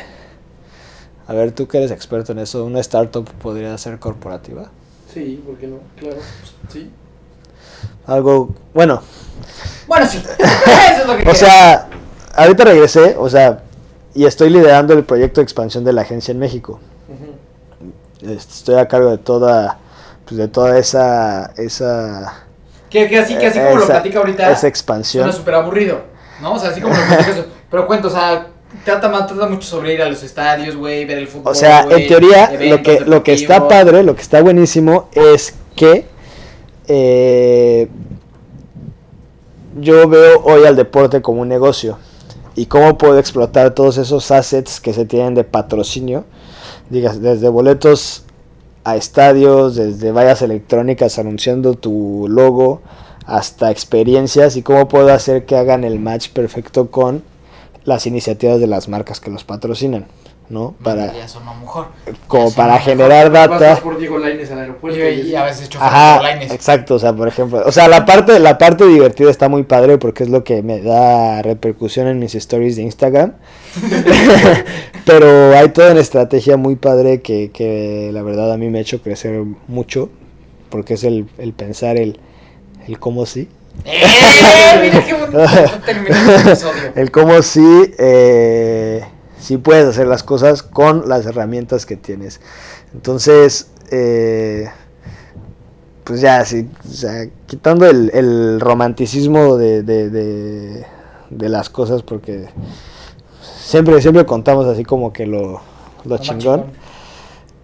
[1.28, 4.69] a ver, tú que eres experto en eso, una startup podría ser corporativa.
[5.13, 5.78] Sí, ¿por qué no?
[5.97, 6.17] Claro,
[6.71, 6.91] sí.
[8.05, 9.01] Algo, bueno,
[9.88, 10.21] Bueno, sí.
[10.39, 11.88] Eso es lo que o sea,
[12.36, 13.63] ahorita regresé, o sea,
[14.13, 16.80] y estoy liderando el proyecto de expansión de la agencia en México.
[17.09, 18.32] Ujú.
[18.32, 19.78] Estoy a cargo de toda,
[20.26, 22.43] pues de toda esa, esa,
[22.89, 25.23] Que, que así, que así como lo platica ahorita, esa expansión.
[25.23, 26.01] suena súper aburrido,
[26.41, 26.53] ¿no?
[26.53, 27.45] O sea, así como lo platica eso.
[27.69, 28.47] Pero cuento, o sea,
[28.84, 29.09] trata,
[29.47, 32.82] mucho sobre ir a los estadios, güey, ver el fútbol, O sea, en teoría, lo
[32.82, 36.05] que, lo que está padre, lo que está buenísimo es que
[36.88, 37.88] eh,
[39.80, 41.97] yo veo hoy al deporte como un negocio
[42.55, 46.26] y cómo puedo explotar todos esos assets que se tienen de patrocinio,
[46.89, 48.24] digas, desde boletos
[48.84, 52.82] a estadios, desde vallas electrónicas anunciando tu logo,
[53.26, 57.24] hasta experiencias y cómo puedo hacer que hagan el match perfecto con
[57.86, 60.07] las iniciativas de las marcas que los patrocinan,
[60.49, 60.75] ¿no?
[60.83, 61.88] Para, Ya sonó mejor.
[62.27, 62.86] como Sí, para mejor.
[62.89, 63.75] generar data.
[63.81, 64.99] por Diego Lainez al aeropuerto.
[64.99, 66.51] Y, y a veces chofer Ajá, por lines.
[66.51, 69.97] exacto, o sea, por ejemplo, o sea, la parte, la parte divertida está muy padre
[69.99, 73.33] porque es lo que me da repercusión en mis stories de Instagram.
[75.05, 78.81] Pero hay toda una estrategia muy padre que, que la verdad a mí me ha
[78.81, 80.09] hecho crecer mucho
[80.69, 82.19] porque es el, el pensar el,
[82.88, 83.47] el cómo sí.
[83.84, 84.80] ¡Eh!
[84.82, 85.39] Mira qué bonito
[85.86, 86.82] terminó este episodio.
[86.95, 89.03] El cómo sí, eh,
[89.39, 92.39] sí puedes hacer las cosas con las herramientas que tienes.
[92.93, 94.69] Entonces, eh,
[96.03, 100.86] pues ya, sí, o sea, quitando el, el romanticismo de, de, de-
[101.32, 102.45] de las cosas, porque
[103.59, 105.61] siempre, siempre contamos así como que lo,
[106.19, 106.65] chingón.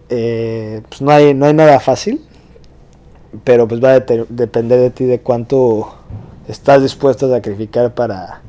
[0.09, 2.21] Eh, pues no hay, no hay nada fácil,
[3.43, 5.93] pero pues va a depender de ti de cuánto
[6.47, 8.41] estás dispuesto a sacrificar para,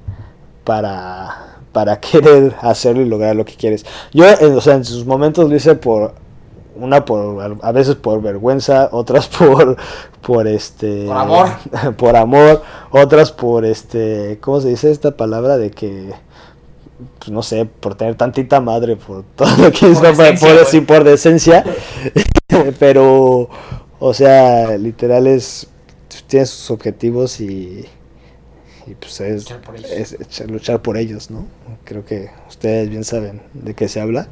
[0.65, 3.85] para, para querer hacerlo y lograr lo que quieres.
[4.13, 4.25] Yo,
[4.57, 6.15] o sea, en sus momentos lo hice por
[6.75, 9.77] una por a veces por vergüenza, otras por
[10.23, 11.49] por este Por amor.
[11.97, 16.13] por amor, otras por este, ¿cómo se dice esta palabra de que
[17.19, 20.49] pues no sé, por tener tantita madre, por todo lo que es, Por por, decencia,
[20.49, 20.67] por- güey.
[20.67, 21.65] sí, por decencia,
[22.79, 23.49] pero,
[24.05, 25.69] o sea, literal es,
[26.27, 27.85] tienes sus objetivos y,
[28.87, 29.91] y pues es, Luchar por ellos.
[29.93, 31.47] es echar- luchar por ellos, ¿no?
[31.85, 34.29] Creo que ustedes bien saben de qué se habla.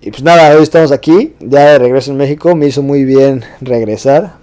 [0.00, 3.42] Y pues nada, hoy estamos aquí, ya de regreso en México, me hizo muy bien
[3.60, 4.34] regresar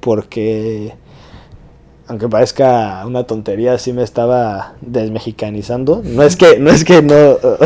[0.00, 0.94] porque
[2.06, 6.00] aunque parezca una tontería, sí me estaba desmexicanizando.
[6.04, 7.58] No es que, no es que no, o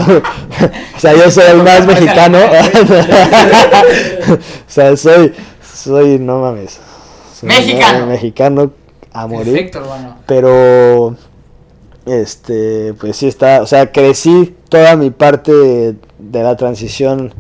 [0.99, 2.39] sea, yo soy el más mexicano.
[4.31, 5.33] o sea, soy,
[5.83, 6.79] soy, no mames.
[7.35, 8.07] soy Mexicano.
[8.07, 8.73] Mexicano
[9.13, 9.53] a morir.
[9.53, 10.17] Perfecto, hermano.
[10.27, 11.17] Pero,
[12.07, 17.35] este, pues sí está, o sea, crecí toda mi parte de la transición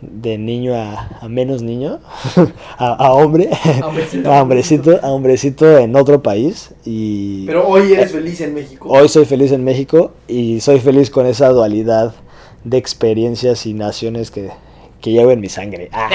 [0.00, 1.98] de niño a, a menos niño,
[2.78, 3.50] a, a hombre,
[3.82, 4.32] A hombrecito.
[4.32, 8.88] a hombrecito, a hombrecito en otro país y Pero hoy eres feliz en México.
[8.88, 12.14] hoy soy feliz en México y soy feliz con esa dualidad
[12.62, 14.50] de experiencias y naciones que,
[15.00, 15.88] que llevo en mi sangre.
[15.92, 16.08] Ah.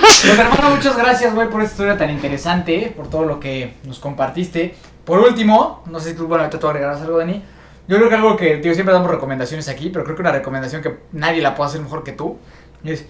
[0.00, 3.98] Pues hermano, muchas gracias, güey, por esta historia tan interesante, por todo lo que nos
[3.98, 4.74] compartiste.
[5.04, 7.42] Por último, no sé si tú, bueno, ahorita tú agregarás algo, Dani.
[7.86, 10.80] Yo creo que algo que, tío, siempre damos recomendaciones aquí, pero creo que una recomendación
[10.82, 12.38] que nadie la puede hacer mejor que tú
[12.84, 13.04] es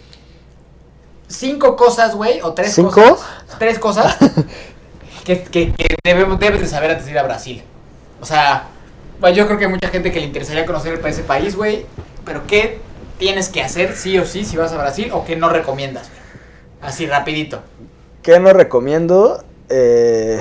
[1.28, 2.90] cinco cosas, güey, o tres ¿Cinco?
[2.90, 3.26] cosas.
[3.58, 4.16] Tres cosas
[5.24, 7.62] que, que, que debemos, debes de saber antes de ir a Brasil.
[8.20, 8.64] O sea,
[9.34, 11.86] yo creo que hay mucha gente que le interesaría conocer el- ese país, güey,
[12.24, 12.80] pero ¿qué
[13.18, 16.10] tienes que hacer sí o sí si vas a Brasil o qué no recomiendas?
[16.80, 17.62] Así, rapidito.
[18.22, 19.44] ¿Qué no recomiendo?
[19.68, 20.40] Eh,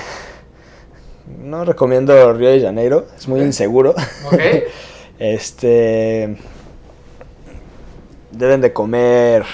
[1.39, 3.95] no recomiendo Río de Janeiro, es muy inseguro.
[4.25, 4.39] ¿Ok?
[5.19, 6.35] Este.
[8.31, 9.45] Deben de comer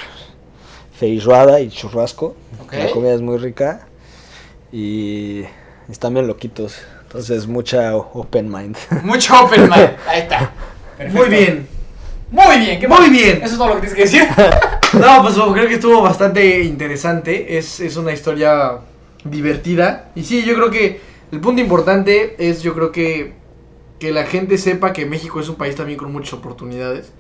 [0.94, 2.36] feijoada y churrasco.
[2.64, 2.74] Ok.
[2.74, 3.88] La comida es muy rica.
[4.72, 5.44] Y
[5.90, 6.82] están bien loquitos.
[7.04, 8.78] Entonces, mucha open mind.
[9.04, 9.92] Mucho open mind.
[10.08, 10.52] Ahí está.
[10.98, 11.20] Perfecto.
[11.20, 11.79] Muy bien.
[12.32, 12.80] Muy bien.
[12.80, 13.12] ¿qué Muy más?
[13.12, 13.38] bien.
[13.38, 14.28] Eso es todo lo que tienes que decir.
[14.92, 17.60] No, pues creo que estuvo bastante interesante.
[17.60, 18.80] Es, es una historia
[19.24, 20.10] divertida.
[20.16, 21.00] Y sí, yo creo que
[21.32, 23.34] el punto importante es, yo creo que,
[24.00, 27.12] que la gente sepa que México es un país también con muchas oportunidades.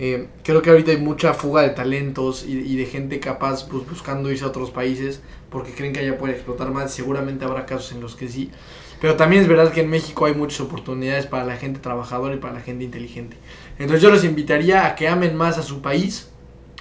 [0.00, 3.88] Eh, creo que ahorita hay mucha fuga de talentos y, y de gente capaz pues,
[3.88, 6.92] buscando irse a otros países porque creen que allá puede explotar más.
[6.92, 8.50] Seguramente habrá casos en los que sí.
[9.00, 12.38] Pero también es verdad que en México hay muchas oportunidades para la gente trabajadora y
[12.38, 13.36] para la gente inteligente.
[13.78, 16.28] Entonces yo los invitaría a que amen más a su país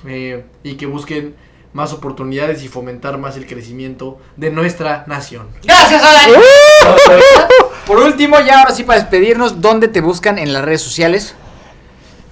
[0.08, 1.36] eh, y que busquen
[1.74, 5.48] más oportunidades y fomentar más el crecimiento de nuestra nación.
[5.64, 6.30] Gracias, Alan.
[7.88, 11.36] Por último, ya ahora sí para despedirnos, ¿dónde te buscan en las redes sociales?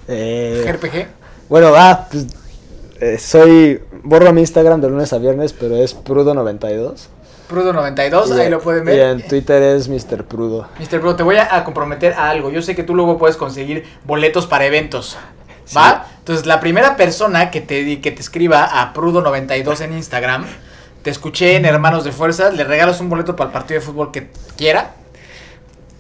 [0.08, 1.08] Eh, RPG.
[1.50, 2.28] bueno, ah, pues,
[3.00, 3.82] eh, soy.
[4.04, 7.08] Borro mi Instagram de lunes a viernes, pero es Prudo92.
[7.52, 9.00] Prudo92, Y ahí lo pueden Y ver.
[9.00, 10.24] en Twitter es Mr.
[10.26, 10.68] Prudo.
[10.80, 11.00] Mr.
[11.00, 12.50] Bro, te voy a, a comprometer a algo.
[12.50, 15.18] Yo sé que tú luego puedes conseguir boletos para eventos.
[15.76, 16.06] ¿Va?
[16.20, 20.46] Entonces, la primera persona que te, que te escriba a Prudo92 en Instagram,
[21.02, 24.12] te escuché en Hermanos de Fuerza, le regalas un boleto para el partido de fútbol
[24.12, 24.92] que quiera.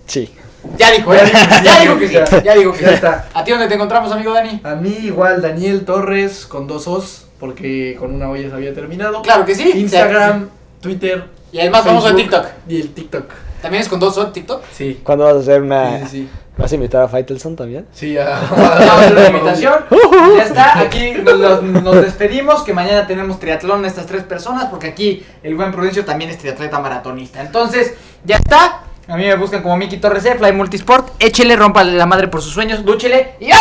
[0.07, 0.33] Sí.
[0.77, 2.15] Ya dijo, ya dijo, ya dijo que sí.
[2.43, 3.25] Ya digo que Ya está.
[3.33, 4.61] ¿A ti dónde te encontramos, amigo Dani?
[4.63, 8.73] A mí igual Daniel Torres con dos os, porque con una O ya se había
[8.73, 9.21] terminado.
[9.23, 9.71] Claro que sí.
[9.73, 10.49] Instagram,
[10.81, 11.23] Twitter.
[11.51, 12.45] Y el más famoso de TikTok.
[12.67, 13.25] Y el TikTok.
[13.61, 14.63] ¿También es con dos o TikTok?
[14.71, 15.01] Sí.
[15.03, 15.99] ¿Cuándo vas a hacer una.
[15.99, 16.29] Sí, sí, sí.
[16.57, 17.85] ¿Vas a invitar a Faitelson también?
[17.93, 19.73] Sí, a- Vamos a hacer una invitación.
[20.37, 22.63] Ya está, aquí nos, nos despedimos.
[22.63, 24.65] Que mañana tenemos triatlón estas tres personas.
[24.65, 27.41] Porque aquí el buen Prudencio también es triatleta maratonista.
[27.41, 27.93] Entonces,
[28.25, 28.83] ya está.
[29.07, 31.09] A mí me buscan como Miki Torres de Fly Multisport.
[31.19, 33.55] Échele, rómpale la madre por sus sueños, dúchele y ¡ya!